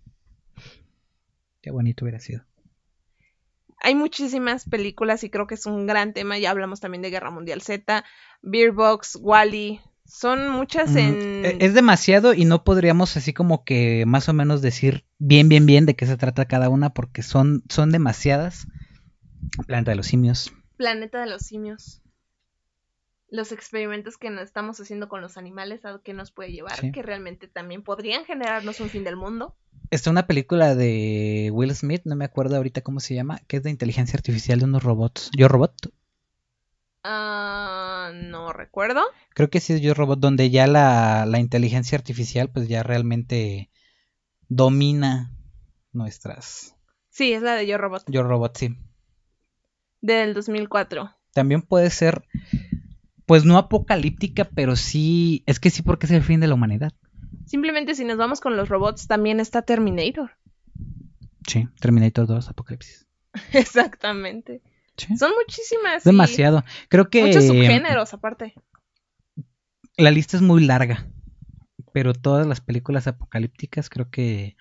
Qué 1.61 1.71
bonito 1.71 2.05
hubiera 2.05 2.19
sido. 2.19 2.43
Hay 3.79 3.95
muchísimas 3.95 4.69
películas 4.69 5.23
y 5.23 5.29
creo 5.29 5.47
que 5.47 5.55
es 5.55 5.65
un 5.65 5.87
gran 5.87 6.13
tema. 6.13 6.37
Ya 6.37 6.51
hablamos 6.51 6.79
también 6.79 7.01
de 7.01 7.09
Guerra 7.09 7.31
Mundial 7.31 7.61
Z, 7.61 8.05
Beer 8.41 8.71
Box, 8.73 9.17
Wally. 9.19 9.81
Son 10.15 10.47
muchas 10.49 10.91
Mm, 10.91 10.97
en. 10.99 11.45
e- 11.45 11.57
Es 11.59 11.73
demasiado 11.73 12.35
y 12.35 12.45
no 12.45 12.63
podríamos 12.63 13.17
así 13.17 13.33
como 13.33 13.63
que 13.65 14.05
más 14.05 14.29
o 14.29 14.33
menos 14.33 14.61
decir 14.61 15.05
bien, 15.17 15.49
bien, 15.49 15.65
bien 15.65 15.87
de 15.87 15.95
qué 15.95 16.05
se 16.05 16.17
trata 16.17 16.45
cada 16.45 16.69
una 16.69 16.91
porque 16.93 17.23
son, 17.23 17.63
son 17.67 17.89
demasiadas. 17.91 18.67
Planeta 19.65 19.89
de 19.91 19.95
los 19.97 20.05
simios. 20.05 20.53
Planeta 20.77 21.19
de 21.19 21.25
los 21.31 21.41
simios. 21.41 22.01
Los 23.29 23.51
experimentos 23.51 24.17
que 24.17 24.29
nos 24.29 24.43
estamos 24.43 24.79
haciendo 24.79 25.09
con 25.09 25.19
los 25.21 25.35
animales, 25.37 25.83
a 25.83 25.99
qué 26.03 26.13
nos 26.13 26.31
puede 26.31 26.51
llevar, 26.51 26.75
Sí. 26.79 26.91
que 26.91 27.01
realmente 27.01 27.47
también 27.47 27.81
podrían 27.81 28.23
generarnos 28.25 28.79
un 28.81 28.89
fin 28.89 29.03
del 29.03 29.15
mundo. 29.17 29.55
Está 29.89 30.11
una 30.11 30.27
película 30.27 30.75
de 30.75 31.49
Will 31.51 31.73
Smith, 31.73 32.03
no 32.05 32.15
me 32.15 32.25
acuerdo 32.25 32.55
ahorita 32.57 32.81
cómo 32.81 32.99
se 32.99 33.15
llama, 33.15 33.39
que 33.47 33.57
es 33.57 33.63
de 33.63 33.71
inteligencia 33.71 34.15
artificial 34.15 34.59
de 34.59 34.65
unos 34.65 34.83
robots. 34.83 35.31
Yo 35.35 35.47
Robot, 35.47 35.73
Ah, 37.05 37.82
no 38.11 38.51
recuerdo. 38.53 39.01
creo 39.33 39.49
que 39.49 39.59
sí 39.59 39.73
es 39.73 39.81
Yo 39.81 39.93
Robot, 39.93 40.19
donde 40.19 40.49
ya 40.49 40.67
la, 40.67 41.25
la 41.25 41.39
inteligencia 41.39 41.97
artificial 41.97 42.49
pues 42.49 42.67
ya 42.67 42.83
realmente 42.83 43.69
domina 44.47 45.31
nuestras... 45.91 46.75
Sí, 47.09 47.33
es 47.33 47.41
la 47.43 47.55
de 47.55 47.67
Yo 47.67 47.77
Robot, 47.77 48.03
Yo 48.07 48.23
Robot, 48.23 48.57
sí. 48.57 48.75
del 50.01 50.33
2004. 50.33 51.11
También 51.33 51.61
puede 51.61 51.89
ser, 51.89 52.25
pues 53.25 53.45
no 53.45 53.57
apocalíptica, 53.57 54.45
pero 54.45 54.75
sí, 54.75 55.43
es 55.45 55.59
que 55.59 55.69
sí 55.69 55.81
porque 55.81 56.07
es 56.07 56.11
el 56.11 56.23
fin 56.23 56.39
de 56.39 56.47
la 56.47 56.55
humanidad. 56.55 56.91
Simplemente 57.45 57.95
si 57.95 58.05
nos 58.05 58.17
vamos 58.17 58.39
con 58.39 58.55
los 58.55 58.69
robots, 58.69 59.07
también 59.07 59.39
está 59.39 59.61
Terminator. 59.63 60.31
Sí, 61.47 61.67
Terminator 61.79 62.25
2, 62.25 62.49
Apocalipsis. 62.49 63.07
Exactamente. 63.53 64.61
Sí. 64.97 65.17
Son 65.17 65.31
muchísimas. 65.39 66.03
Demasiado. 66.03 66.63
Creo 66.89 67.09
que 67.09 67.23
Muchos 67.25 67.45
subgéneros, 67.47 68.13
aparte. 68.13 68.53
la 69.97 70.11
lista 70.11 70.37
es 70.37 70.43
muy 70.43 70.63
larga, 70.65 71.07
pero 71.93 72.13
todas 72.13 72.45
las 72.47 72.61
películas 72.61 73.07
apocalípticas 73.07 73.89
creo 73.89 74.09
que 74.09 74.55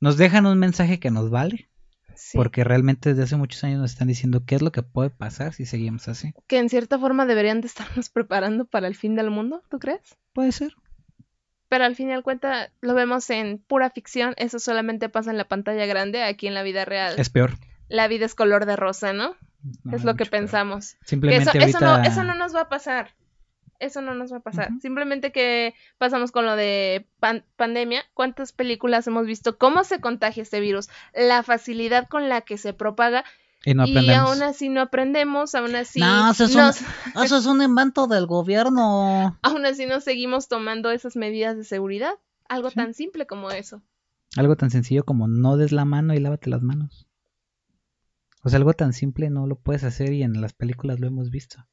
nos 0.00 0.16
dejan 0.16 0.46
un 0.46 0.58
mensaje 0.58 0.98
que 1.00 1.10
nos 1.10 1.30
vale, 1.30 1.68
Sí. 2.14 2.36
porque 2.38 2.62
realmente 2.62 3.08
desde 3.10 3.24
hace 3.24 3.36
muchos 3.36 3.64
años 3.64 3.80
nos 3.80 3.90
están 3.92 4.06
diciendo 4.08 4.44
qué 4.46 4.54
es 4.54 4.62
lo 4.62 4.70
que 4.70 4.82
puede 4.84 5.10
pasar 5.10 5.52
si 5.52 5.66
seguimos 5.66 6.06
así. 6.06 6.32
Que 6.46 6.58
en 6.58 6.68
cierta 6.68 6.98
forma 6.98 7.26
deberían 7.26 7.60
de 7.60 7.66
estarnos 7.66 8.08
preparando 8.10 8.66
para 8.66 8.86
el 8.86 8.94
fin 8.94 9.16
del 9.16 9.30
mundo, 9.30 9.62
¿tú 9.68 9.78
crees? 9.78 10.16
Puede 10.32 10.52
ser. 10.52 10.74
Pero 11.68 11.84
al 11.84 11.96
fin 11.96 12.10
y 12.10 12.12
al 12.12 12.22
cuenta 12.22 12.70
lo 12.82 12.94
vemos 12.94 13.28
en 13.30 13.58
pura 13.58 13.90
ficción, 13.90 14.34
eso 14.36 14.58
solamente 14.60 15.08
pasa 15.08 15.30
en 15.32 15.38
la 15.38 15.48
pantalla 15.48 15.86
grande, 15.86 16.22
aquí 16.22 16.46
en 16.46 16.54
la 16.54 16.62
vida 16.62 16.84
real. 16.84 17.14
Es 17.18 17.30
peor. 17.30 17.54
La 17.88 18.08
vida 18.08 18.26
es 18.26 18.34
color 18.34 18.66
de 18.66 18.76
rosa, 18.76 19.12
¿no? 19.12 19.34
No, 19.84 19.96
es 19.96 20.04
lo 20.04 20.14
que 20.16 20.26
pensamos. 20.26 20.94
Que 21.00 21.06
Simplemente 21.06 21.50
eso, 21.58 21.78
eso, 21.78 21.80
no, 21.80 22.02
eso 22.02 22.22
no 22.24 22.34
nos 22.34 22.54
va 22.54 22.62
a 22.62 22.68
pasar. 22.68 23.14
Eso 23.80 24.00
no 24.00 24.14
nos 24.14 24.32
va 24.32 24.38
a 24.38 24.40
pasar. 24.40 24.70
Simplemente 24.80 25.32
que 25.32 25.74
pasamos 25.98 26.30
con 26.32 26.46
lo 26.46 26.54
de 26.56 27.06
pan- 27.18 27.44
pandemia. 27.56 28.02
¿Cuántas 28.14 28.52
películas 28.52 29.06
hemos 29.06 29.26
visto? 29.26 29.58
¿Cómo 29.58 29.84
se 29.84 30.00
contagia 30.00 30.42
este 30.42 30.60
virus? 30.60 30.88
La 31.14 31.42
facilidad 31.42 32.08
con 32.08 32.28
la 32.28 32.40
que 32.42 32.56
se 32.56 32.72
propaga. 32.72 33.24
y 33.64 33.74
no 33.74 33.86
y 33.86 34.10
aún 34.10 34.42
así 34.42 34.68
no 34.68 34.80
aprendemos, 34.82 35.54
aún 35.54 35.74
así 35.74 35.98
No, 36.00 36.30
eso 36.30 36.44
es, 36.44 36.54
nos, 36.54 36.80
un, 36.80 36.86
eso 37.24 37.36
es 37.38 37.46
un 37.46 37.62
invento 37.62 38.06
del 38.06 38.26
gobierno. 38.26 39.38
aún 39.42 39.66
así 39.66 39.86
nos 39.86 40.04
seguimos 40.04 40.48
tomando 40.48 40.90
esas 40.90 41.16
medidas 41.16 41.56
de 41.56 41.64
seguridad. 41.64 42.12
Algo 42.48 42.68
Sí. 42.70 42.76
tan 42.76 42.94
simple 42.94 43.26
como 43.26 43.50
eso. 43.50 43.82
Algo 44.36 44.56
tan 44.56 44.70
sencillo 44.70 45.04
como 45.04 45.26
no 45.28 45.56
des 45.56 45.72
la 45.72 45.84
mano 45.84 46.14
y 46.14 46.20
lávate 46.20 46.48
las 46.50 46.62
manos. 46.62 47.06
O 48.44 48.50
sea, 48.50 48.58
algo 48.58 48.74
tan 48.74 48.92
simple 48.92 49.30
no 49.30 49.46
lo 49.46 49.56
puedes 49.56 49.84
hacer 49.84 50.12
y 50.12 50.22
en 50.22 50.40
las 50.42 50.52
películas 50.52 51.00
lo 51.00 51.06
hemos 51.06 51.30
visto. 51.30 51.66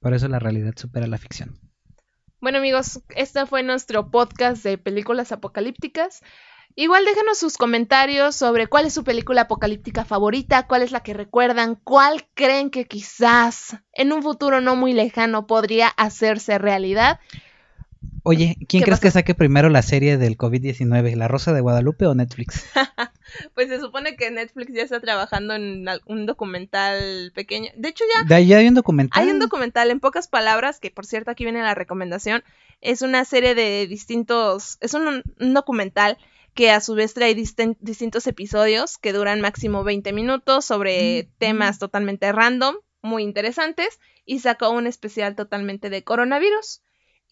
Por 0.00 0.14
eso 0.14 0.26
la 0.26 0.38
realidad 0.38 0.72
supera 0.74 1.06
la 1.06 1.18
ficción. 1.18 1.60
Bueno 2.40 2.58
amigos, 2.58 3.02
este 3.14 3.44
fue 3.46 3.62
nuestro 3.62 4.10
podcast 4.10 4.64
de 4.64 4.78
películas 4.78 5.30
apocalípticas. 5.30 6.22
Igual 6.74 7.04
déjanos 7.04 7.38
sus 7.38 7.58
comentarios 7.58 8.34
sobre 8.34 8.66
cuál 8.66 8.86
es 8.86 8.94
su 8.94 9.04
película 9.04 9.42
apocalíptica 9.42 10.06
favorita, 10.06 10.66
cuál 10.66 10.80
es 10.80 10.92
la 10.92 11.02
que 11.02 11.12
recuerdan, 11.12 11.74
cuál 11.76 12.26
creen 12.32 12.70
que 12.70 12.86
quizás 12.86 13.76
en 13.92 14.12
un 14.12 14.22
futuro 14.22 14.62
no 14.62 14.76
muy 14.76 14.94
lejano 14.94 15.46
podría 15.46 15.88
hacerse 15.88 16.56
realidad. 16.56 17.20
Oye, 18.22 18.56
¿quién 18.66 18.80
¿Qué 18.80 18.84
crees 18.86 19.00
que 19.00 19.10
saque 19.10 19.34
primero 19.34 19.68
la 19.68 19.82
serie 19.82 20.16
del 20.16 20.38
COVID-19? 20.38 21.14
¿La 21.16 21.28
Rosa 21.28 21.52
de 21.52 21.60
Guadalupe 21.60 22.06
o 22.06 22.14
Netflix? 22.14 22.64
Pues 23.54 23.68
se 23.68 23.80
supone 23.80 24.16
que 24.16 24.30
Netflix 24.30 24.72
ya 24.74 24.82
está 24.82 25.00
trabajando 25.00 25.54
en 25.54 25.86
un 26.06 26.26
documental 26.26 27.32
pequeño. 27.34 27.70
De 27.76 27.88
hecho 27.88 28.04
ya 28.14 28.24
De 28.24 28.34
ahí 28.34 28.52
hay 28.52 28.68
un 28.68 28.74
documental. 28.74 29.22
Hay 29.22 29.30
un 29.30 29.38
documental, 29.38 29.90
en 29.90 30.00
pocas 30.00 30.28
palabras, 30.28 30.80
que 30.80 30.90
por 30.90 31.06
cierto 31.06 31.30
aquí 31.30 31.44
viene 31.44 31.62
la 31.62 31.74
recomendación. 31.74 32.42
Es 32.80 33.02
una 33.02 33.24
serie 33.24 33.54
de 33.54 33.86
distintos. 33.86 34.78
Es 34.80 34.94
un, 34.94 35.22
un 35.40 35.54
documental 35.54 36.18
que 36.54 36.70
a 36.70 36.80
su 36.80 36.94
vez 36.94 37.14
trae 37.14 37.34
distin- 37.34 37.76
distintos 37.80 38.26
episodios 38.26 38.98
que 38.98 39.12
duran 39.12 39.40
máximo 39.40 39.84
20 39.84 40.12
minutos 40.12 40.64
sobre 40.64 41.24
Mm. 41.24 41.38
temas 41.38 41.78
totalmente 41.78 42.30
random, 42.32 42.76
muy 43.02 43.22
interesantes. 43.22 43.98
Y 44.24 44.38
sacó 44.40 44.70
un 44.70 44.86
especial 44.86 45.34
totalmente 45.34 45.90
de 45.90 46.04
coronavirus. 46.04 46.82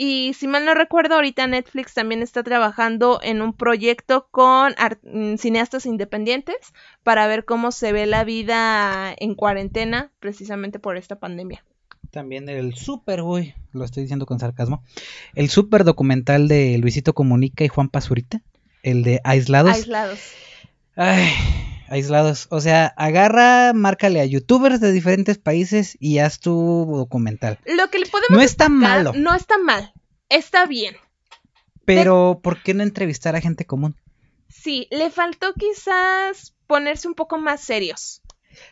Y 0.03 0.33
si 0.33 0.49
mal 0.49 0.65
no 0.65 0.73
recuerdo, 0.73 1.17
ahorita 1.17 1.47
Netflix 1.47 1.93
también 1.93 2.23
está 2.23 2.43
trabajando 2.43 3.21
en 3.23 3.43
un 3.43 3.53
proyecto 3.53 4.29
con 4.31 4.73
mm, 5.03 5.35
cineastas 5.37 5.85
independientes 5.85 6.57
para 7.03 7.27
ver 7.27 7.45
cómo 7.45 7.71
se 7.71 7.93
ve 7.93 8.07
la 8.07 8.25
vida 8.25 9.15
en 9.19 9.35
cuarentena 9.35 10.11
precisamente 10.19 10.79
por 10.79 10.97
esta 10.97 11.17
pandemia. 11.17 11.67
También 12.11 12.49
el 12.49 12.75
super, 12.77 13.21
uy, 13.21 13.53
lo 13.73 13.85
estoy 13.85 14.05
diciendo 14.05 14.25
con 14.25 14.41
sarcasmo. 14.41 14.83
El 15.35 15.51
super 15.51 15.85
documental 15.85 16.49
de 16.49 16.79
Luisito 16.79 17.13
Comunica 17.13 17.65
y 17.65 17.69
Juan 17.69 17.91
Pazurita. 17.91 18.41
El 18.83 19.03
de 19.03 19.21
Aislados. 19.23 19.75
Aislados. 19.75 20.21
Ay, 20.97 21.29
aislados. 21.91 22.47
O 22.51 22.61
sea, 22.61 22.87
agarra, 22.97 23.73
márcale 23.75 24.21
a 24.21 24.25
youtubers 24.25 24.81
de 24.81 24.93
diferentes 24.93 25.37
países 25.39 25.97
y 26.01 26.19
haz 26.19 26.41
tu 26.41 26.87
documental. 26.97 27.59
Lo 27.67 27.91
que 27.91 27.99
le 27.99 28.07
podemos 28.07 28.31
No 28.31 28.41
está 28.41 28.69
malo, 28.69 29.13
No 29.15 29.35
está 29.35 29.59
mal. 29.59 29.93
Está 30.29 30.67
bien. 30.67 30.95
pero 31.85 32.41
¿por 32.43 32.63
qué 32.63 32.73
no 32.73 32.83
entrevistar 32.83 33.35
a 33.37 33.41
gente 33.41 33.67
común? 33.67 33.97
Sí, 34.49 34.87
le 34.91 35.11
faltó 35.11 35.53
quizás 35.55 36.55
ponerse 36.67 37.09
un 37.09 37.15
poco 37.15 37.39
más 37.39 37.61
serios. 37.61 38.23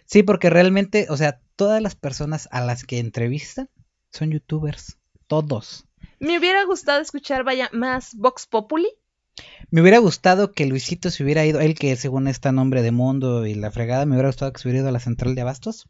Sí, 0.05 0.23
porque 0.23 0.51
realmente, 0.51 1.07
o 1.09 1.17
sea, 1.17 1.41
todas 1.57 1.83
las 1.83 1.95
personas 1.97 2.49
a 2.53 2.61
las 2.61 2.85
que 2.85 2.99
entrevista 2.99 3.69
son 4.13 4.31
youtubers. 4.31 4.99
Todos. 5.27 5.87
Me 6.21 6.39
hubiera 6.39 6.65
gustado 6.65 7.01
escuchar, 7.01 7.45
vaya, 7.45 7.69
más 7.73 8.15
Vox 8.15 8.47
Populi. 8.47 8.89
Me 9.71 9.81
hubiera 9.83 9.99
gustado 9.99 10.53
que 10.53 10.67
Luisito 10.67 11.11
se 11.11 11.23
hubiera 11.25 11.45
ido, 11.47 11.61
él 11.61 11.75
que 11.75 11.95
según 11.97 12.29
está 12.29 12.53
nombre 12.53 12.83
de 12.83 12.91
mundo 12.93 13.47
y 13.47 13.55
la 13.55 13.71
fregada, 13.71 14.07
me 14.07 14.15
hubiera 14.15 14.29
gustado 14.29 14.53
que 14.53 14.61
se 14.61 14.69
hubiera 14.69 14.81
ido 14.81 14.89
a 14.89 14.93
la 14.93 15.01
central 15.01 15.35
de 15.35 15.43
Abastos. 15.43 15.89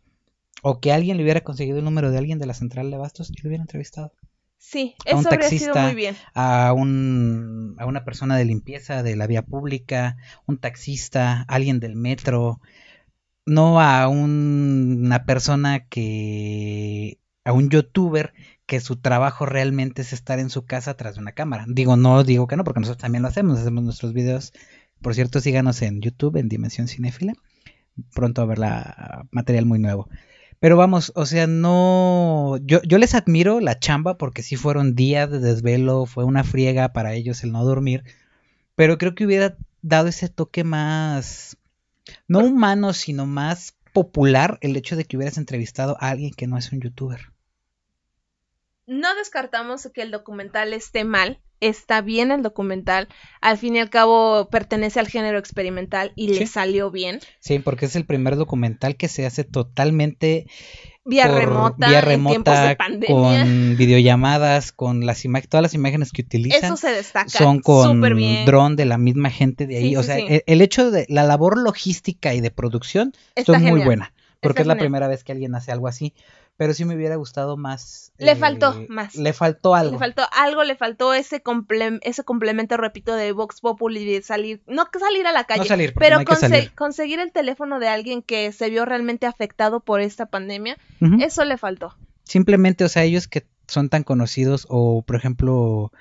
O 0.62 0.80
que 0.80 0.92
alguien 0.92 1.16
le 1.16 1.22
hubiera 1.22 1.42
conseguido 1.42 1.78
el 1.78 1.84
número 1.84 2.10
de 2.10 2.18
alguien 2.18 2.38
de 2.40 2.46
la 2.46 2.54
central 2.54 2.90
de 2.90 2.96
Abastos 2.96 3.30
y 3.30 3.40
lo 3.42 3.48
hubiera 3.48 3.62
entrevistado. 3.62 4.12
Sí, 4.58 4.94
A 5.06 5.14
un 5.14 5.20
eso 5.20 5.28
habría 5.30 5.48
sido 5.50 5.72
taxista, 5.72 5.82
muy 5.86 5.94
bien. 5.94 6.16
A, 6.34 6.72
un, 6.72 7.76
a 7.78 7.86
una 7.86 8.04
persona 8.04 8.36
de 8.36 8.44
limpieza 8.44 9.02
de 9.04 9.14
la 9.14 9.28
vía 9.28 9.42
pública, 9.42 10.16
un 10.46 10.58
taxista, 10.58 11.44
alguien 11.48 11.78
del 11.78 11.94
metro. 11.94 12.60
No 13.46 13.80
a 13.80 14.08
un- 14.08 15.02
una 15.06 15.24
persona 15.24 15.86
que. 15.88 17.18
A 17.48 17.52
un 17.54 17.70
youtuber 17.70 18.34
que 18.66 18.78
su 18.78 18.96
trabajo 18.96 19.46
realmente 19.46 20.02
es 20.02 20.12
estar 20.12 20.38
en 20.38 20.50
su 20.50 20.66
casa 20.66 20.90
atrás 20.90 21.14
de 21.14 21.22
una 21.22 21.32
cámara. 21.32 21.64
Digo, 21.66 21.96
no 21.96 22.22
digo 22.22 22.46
que 22.46 22.56
no, 22.56 22.64
porque 22.64 22.80
nosotros 22.80 23.00
también 23.00 23.22
lo 23.22 23.28
hacemos, 23.28 23.58
hacemos 23.58 23.82
nuestros 23.84 24.12
videos. 24.12 24.52
Por 25.00 25.14
cierto, 25.14 25.40
síganos 25.40 25.80
en 25.80 26.02
YouTube, 26.02 26.36
en 26.36 26.50
Dimensión 26.50 26.88
Cinéfila. 26.88 27.32
Pronto 28.14 28.42
a 28.42 28.44
haber 28.44 28.58
la, 28.58 29.26
material 29.30 29.64
muy 29.64 29.78
nuevo. 29.78 30.10
Pero 30.60 30.76
vamos, 30.76 31.10
o 31.14 31.24
sea, 31.24 31.46
no. 31.46 32.58
Yo, 32.62 32.82
yo 32.82 32.98
les 32.98 33.14
admiro 33.14 33.60
la 33.60 33.78
chamba 33.78 34.18
porque 34.18 34.42
sí 34.42 34.56
fueron 34.56 34.94
días 34.94 35.30
de 35.30 35.38
desvelo, 35.38 36.04
fue 36.04 36.24
una 36.24 36.44
friega 36.44 36.92
para 36.92 37.14
ellos 37.14 37.44
el 37.44 37.52
no 37.52 37.64
dormir. 37.64 38.04
Pero 38.74 38.98
creo 38.98 39.14
que 39.14 39.24
hubiera 39.24 39.56
dado 39.80 40.08
ese 40.08 40.28
toque 40.28 40.64
más. 40.64 41.56
No 42.26 42.40
humano, 42.40 42.92
sino 42.92 43.24
más 43.24 43.74
popular 43.94 44.58
el 44.60 44.76
hecho 44.76 44.96
de 44.96 45.06
que 45.06 45.16
hubieras 45.16 45.38
entrevistado 45.38 45.96
a 45.98 46.10
alguien 46.10 46.32
que 46.34 46.46
no 46.46 46.58
es 46.58 46.72
un 46.72 46.82
youtuber. 46.82 47.32
No 48.88 49.14
descartamos 49.16 49.86
que 49.92 50.00
el 50.02 50.10
documental 50.10 50.72
esté 50.72 51.04
mal. 51.04 51.38
Está 51.60 52.00
bien 52.00 52.30
el 52.30 52.42
documental. 52.42 53.08
Al 53.42 53.58
fin 53.58 53.76
y 53.76 53.80
al 53.80 53.90
cabo 53.90 54.48
pertenece 54.48 54.98
al 54.98 55.08
género 55.08 55.38
experimental 55.38 56.12
y 56.14 56.32
Sí. 56.32 56.38
le 56.40 56.46
salió 56.46 56.90
bien. 56.90 57.20
Sí, 57.38 57.58
porque 57.58 57.84
es 57.86 57.96
el 57.96 58.06
primer 58.06 58.36
documental 58.36 58.96
que 58.96 59.08
se 59.08 59.26
hace 59.26 59.44
totalmente 59.44 60.46
Vía 61.04 61.26
por 61.26 61.36
remota, 61.36 61.88
vía 61.88 62.00
en 62.00 62.26
tiempos 62.26 62.54
de 62.54 62.60
remota, 62.60 62.76
pandemia. 62.76 63.08
con 63.08 63.76
videollamadas, 63.76 64.72
con 64.72 65.04
las 65.04 65.24
imágenes, 65.24 65.50
todas 65.50 65.62
las 65.62 65.74
imágenes 65.74 66.12
que 66.12 66.22
utilizan. 66.22 66.64
Eso 66.64 66.76
se 66.76 66.90
destaca. 66.90 67.28
son 67.28 67.60
con 67.60 68.00
dron 68.46 68.76
de 68.76 68.84
la 68.86 68.96
misma 68.96 69.28
gente 69.30 69.66
de 69.66 69.78
ahí. 69.78 69.88
Sí, 69.90 69.96
o 69.96 70.02
sí, 70.02 70.06
sea. 70.06 70.16
El, 70.18 70.44
el 70.46 70.60
hecho 70.62 70.90
de 70.90 71.04
la 71.08 71.24
labor 71.24 71.58
logística 71.58 72.32
y 72.34 72.40
de 72.40 72.50
producción 72.50 73.12
Está 73.34 73.54
son 73.54 73.64
muy 73.64 73.80
buena. 73.82 74.12
Porque 74.40 74.62
Está 74.62 74.72
es 74.72 74.76
la 74.76 74.80
primera 74.80 75.08
vez 75.08 75.24
que 75.24 75.32
alguien 75.32 75.54
hace 75.56 75.72
algo 75.72 75.88
así. 75.88 76.14
Pero 76.58 76.74
sí 76.74 76.84
me 76.84 76.94
hubiera 76.96 77.14
gustado 77.16 77.56
más. 77.56 78.12
Le 78.18 78.34
faltó 78.36 78.74
más. 78.88 79.14
Le 79.14 79.32
faltó 79.32 79.74
algo. 79.76 79.92
Le 79.92 79.98
faltó 79.98 80.22
algo, 80.32 80.64
le 80.64 80.74
faltó 80.74 81.14
ese, 81.14 81.42
comple- 81.42 82.00
ese 82.02 82.24
complemento, 82.24 82.76
repito, 82.76 83.14
de 83.14 83.30
Vox 83.32 83.60
Populi 83.60 84.04
de 84.04 84.20
salir, 84.22 84.60
no 84.66 84.86
salir 84.98 85.26
a 85.28 85.32
la 85.32 85.44
calle, 85.44 85.60
No 85.60 85.66
salir, 85.66 85.94
pero 85.94 86.16
no 86.16 86.18
hay 86.20 86.24
que 86.26 86.32
conse- 86.32 86.40
salir. 86.48 86.74
conseguir 86.74 87.20
el 87.20 87.30
teléfono 87.32 87.78
de 87.78 87.86
alguien 87.88 88.22
que 88.22 88.50
se 88.52 88.68
vio 88.70 88.84
realmente 88.84 89.26
afectado 89.26 89.80
por 89.80 90.00
esta 90.00 90.26
pandemia, 90.26 90.76
eso 91.20 91.44
le 91.44 91.56
faltó. 91.58 91.96
Simplemente, 92.24 92.84
o 92.84 92.88
sea, 92.88 93.04
ellos 93.04 93.28
que 93.28 93.46
son 93.68 93.88
tan 93.88 94.02
conocidos, 94.02 94.66
o 94.68 95.02
por 95.02 95.14
ejemplo, 95.16 95.92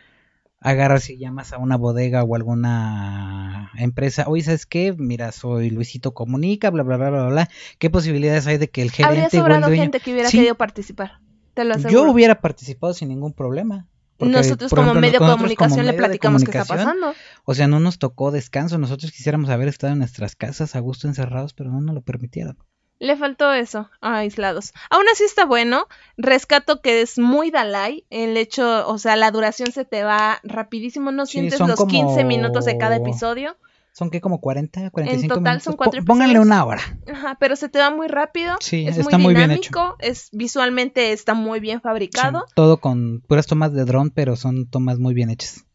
agarras 0.59 1.09
y 1.09 1.17
llamas 1.17 1.53
a 1.53 1.57
una 1.57 1.77
bodega 1.77 2.23
o 2.23 2.35
alguna 2.35 3.71
empresa, 3.77 4.25
oye, 4.27 4.43
¿sabes 4.43 4.65
qué? 4.65 4.93
Mira, 4.97 5.31
soy 5.31 5.69
Luisito 5.69 6.13
Comunica, 6.13 6.69
bla, 6.69 6.83
bla, 6.83 6.97
bla, 6.97 7.09
bla, 7.09 7.27
bla. 7.27 7.49
¿Qué 7.79 7.89
posibilidades 7.89 8.47
hay 8.47 8.57
de 8.57 8.69
que 8.69 8.81
el 8.81 8.89
Habría 8.89 9.07
gerente 9.29 9.37
o 9.37 9.39
el 9.39 9.43
sobrado 9.43 9.67
dueño... 9.67 9.81
gente 9.83 9.99
que 9.99 10.11
hubiera 10.13 10.29
Sí. 10.29 10.37
querido 10.37 10.55
participar, 10.55 11.19
te 11.53 11.63
lo 11.63 11.75
Yo 11.77 11.87
aseguro. 11.87 12.11
hubiera 12.11 12.41
participado 12.41 12.93
sin 12.93 13.09
ningún 13.09 13.33
problema. 13.33 13.87
Porque, 14.17 14.33
Nosotros 14.33 14.71
como 14.71 14.81
ejemplo, 14.81 15.01
medio 15.01 15.13
de 15.13 15.19
nosotros 15.19 15.27
como 15.27 15.37
comunicación 15.37 15.85
le 15.85 15.91
medio 15.91 16.05
platicamos 16.05 16.43
qué 16.43 16.49
está 16.57 16.65
pasando. 16.65 17.13
O 17.45 17.53
sea, 17.53 17.67
no 17.67 17.79
nos 17.79 17.99
tocó 17.99 18.31
descanso. 18.31 18.79
Nosotros 18.79 19.11
quisiéramos 19.11 19.51
haber 19.51 19.67
estado 19.67 19.93
en 19.93 19.99
nuestras 19.99 20.35
casas 20.35 20.75
a 20.75 20.79
gusto 20.79 21.07
encerrados, 21.07 21.53
pero 21.53 21.69
no 21.69 21.81
nos 21.81 21.93
lo 21.93 22.01
permitieron. 22.01 22.57
Le 22.99 23.15
faltó 23.15 23.53
eso, 23.53 23.89
aislados. 24.01 24.73
Aún 24.89 25.05
así 25.11 25.23
está 25.23 25.45
bueno. 25.45 25.87
Rescato 26.17 26.81
que 26.81 27.01
es 27.01 27.19
muy 27.19 27.51
Dalai. 27.51 28.05
El 28.09 28.35
hecho, 28.37 28.87
o 28.87 28.97
sea, 28.97 29.15
la 29.15 29.29
duración 29.31 29.71
se 29.71 29.85
te 29.85 30.03
va 30.03 30.39
rapidísimo. 30.43 31.11
No 31.11 31.25
Sí, 31.27 31.33
sientes 31.33 31.59
los 31.59 31.85
15 31.85 32.23
minutos 32.23 32.65
de 32.65 32.77
cada 32.77 32.97
como- 32.97 33.09
episodio. 33.09 33.57
Son 33.93 34.11
que 34.11 34.21
como 34.21 34.39
40, 34.41 34.91
45 34.91 35.27
total 35.35 35.43
minutos. 35.43 35.63
son 35.63 35.75
cuatro 35.75 36.05
Pónganle 36.05 36.33
episodios. 36.35 36.45
una 36.45 36.65
hora. 36.65 36.81
Ajá, 37.11 37.37
pero 37.39 37.55
se 37.55 37.67
te 37.67 37.79
va 37.79 37.89
muy 37.89 38.07
rápido. 38.07 38.55
Sí, 38.59 38.85
es 38.87 38.97
está 38.97 39.17
muy 39.17 39.23
muy 39.27 39.35
bien 39.35 39.49
hecho. 39.49 39.71
dinámico. 39.73 39.95
Es 39.99 40.29
visualmente 40.31 41.13
está 41.13 41.33
muy 41.33 41.59
bien 41.59 41.81
fabricado. 41.81 42.43
Sí, 42.47 42.53
todo 42.55 42.77
con 42.79 43.21
puras 43.27 43.47
tomas 43.47 43.73
de 43.73 43.85
dron, 43.85 44.11
pero 44.11 44.35
son 44.35 44.67
tomas 44.69 44.99
muy 44.99 45.15
bien 45.15 45.31
hechas. 45.31 45.65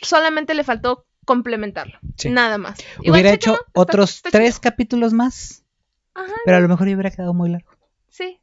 Solamente 0.00 0.54
le 0.54 0.64
faltó 0.64 1.06
complementarlo. 1.24 1.98
Sí. 2.16 2.30
Nada 2.30 2.56
más. 2.58 2.78
Igual, 3.00 3.12
Hubiera 3.20 3.30
hecho 3.32 3.52
está- 3.54 3.64
otros 3.74 4.14
está 4.16 4.30
tres 4.30 4.50
chido. 4.54 4.60
capítulos 4.62 5.12
más, 5.12 5.61
Ajá, 6.14 6.32
pero 6.44 6.56
a 6.56 6.60
lo 6.60 6.68
mejor 6.68 6.86
hubiera 6.88 7.10
quedado 7.10 7.34
muy 7.34 7.50
largo. 7.50 7.70
sí. 8.08 8.38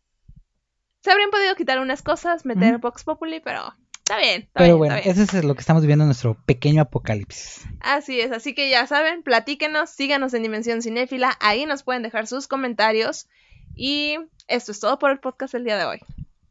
Se 1.01 1.11
habrían 1.11 1.29
podido 1.31 1.55
quitar 1.55 1.79
unas 1.79 2.01
cosas, 2.01 2.45
meter. 2.45 2.77
Vox 2.79 3.05
Populi, 3.05 3.39
pero 3.39 3.73
está 3.99 4.17
bien. 4.17 4.41
Está 4.41 4.51
Pero 4.55 4.65
bien, 4.65 4.77
bueno, 4.79 4.95
está 4.95 5.13
bien. 5.13 5.23
ese 5.23 5.37
es 5.37 5.43
lo 5.45 5.55
que 5.55 5.61
estamos 5.61 5.81
viviendo 5.81 6.03
en 6.03 6.09
nuestro 6.09 6.35
pequeño 6.45 6.81
apocalipsis. 6.81 7.65
Así 7.79 8.19
es, 8.19 8.33
así 8.33 8.53
que 8.53 8.69
ya 8.69 8.85
saben, 8.85 9.23
platíquenos, 9.23 9.89
síganos 9.91 10.33
en 10.33 10.43
Dimensión 10.43 10.81
Cinéfila, 10.81 11.37
ahí 11.39 11.65
nos 11.65 11.83
pueden 11.83 12.03
dejar 12.03 12.27
sus 12.27 12.47
comentarios. 12.47 13.29
Y 13.75 14.17
esto 14.49 14.73
es 14.73 14.81
todo 14.81 14.99
por 14.99 15.09
el 15.11 15.19
podcast 15.19 15.53
del 15.53 15.63
día 15.63 15.77
de 15.77 15.85
hoy. 15.85 15.99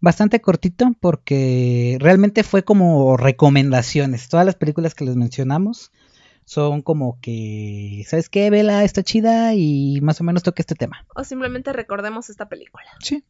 Bastante 0.00 0.40
cortito 0.40 0.92
porque 0.98 1.98
realmente 2.00 2.42
fue 2.42 2.62
como 2.64 3.18
recomendaciones. 3.18 4.30
Todas 4.30 4.46
las 4.46 4.54
películas 4.54 4.94
que 4.94 5.04
les 5.04 5.16
mencionamos 5.16 5.92
son 6.48 6.80
como 6.80 7.20
que, 7.20 8.04
¿sabes 8.06 8.30
qué? 8.30 8.48
Vela 8.48 8.82
está 8.82 9.02
chida 9.02 9.52
y 9.54 10.00
más 10.00 10.18
o 10.22 10.24
menos 10.24 10.42
toca 10.42 10.62
este 10.62 10.74
tema. 10.74 11.04
O 11.14 11.22
simplemente 11.22 11.74
recordemos 11.74 12.30
esta 12.30 12.48
película. 12.48 12.86
Sí. 13.00 13.22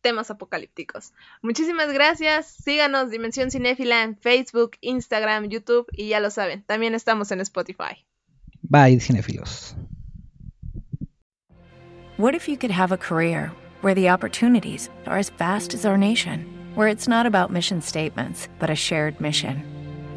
Temas 0.00 0.28
apocalípticos. 0.28 1.12
Muchísimas 1.40 1.92
gracias. 1.92 2.46
Síganos 2.48 3.10
Dimensión 3.10 3.52
Cinéfila 3.52 4.02
en 4.02 4.16
Facebook, 4.16 4.72
Instagram, 4.80 5.50
YouTube 5.50 5.86
y 5.92 6.08
ya 6.08 6.18
lo 6.18 6.30
saben, 6.30 6.64
también 6.64 6.96
estamos 6.96 7.30
en 7.30 7.42
Spotify. 7.42 8.04
Bye, 8.62 8.98
cinéfilos. 8.98 9.76
What 12.16 12.34
if 12.34 12.48
you 12.48 12.56
could 12.56 12.72
have 12.72 12.90
a 12.90 12.98
career 12.98 13.52
where 13.82 13.94
the 13.94 14.10
opportunities 14.10 14.90
are 15.06 15.16
as 15.16 15.30
vast 15.30 15.74
as 15.74 15.86
our 15.86 15.96
nation, 15.96 16.44
where 16.74 16.88
it's 16.88 17.06
not 17.06 17.24
about 17.24 17.52
mission 17.52 17.80
statements, 17.80 18.48
but 18.58 18.68
a 18.68 18.74
shared 18.74 19.20
mission? 19.20 19.79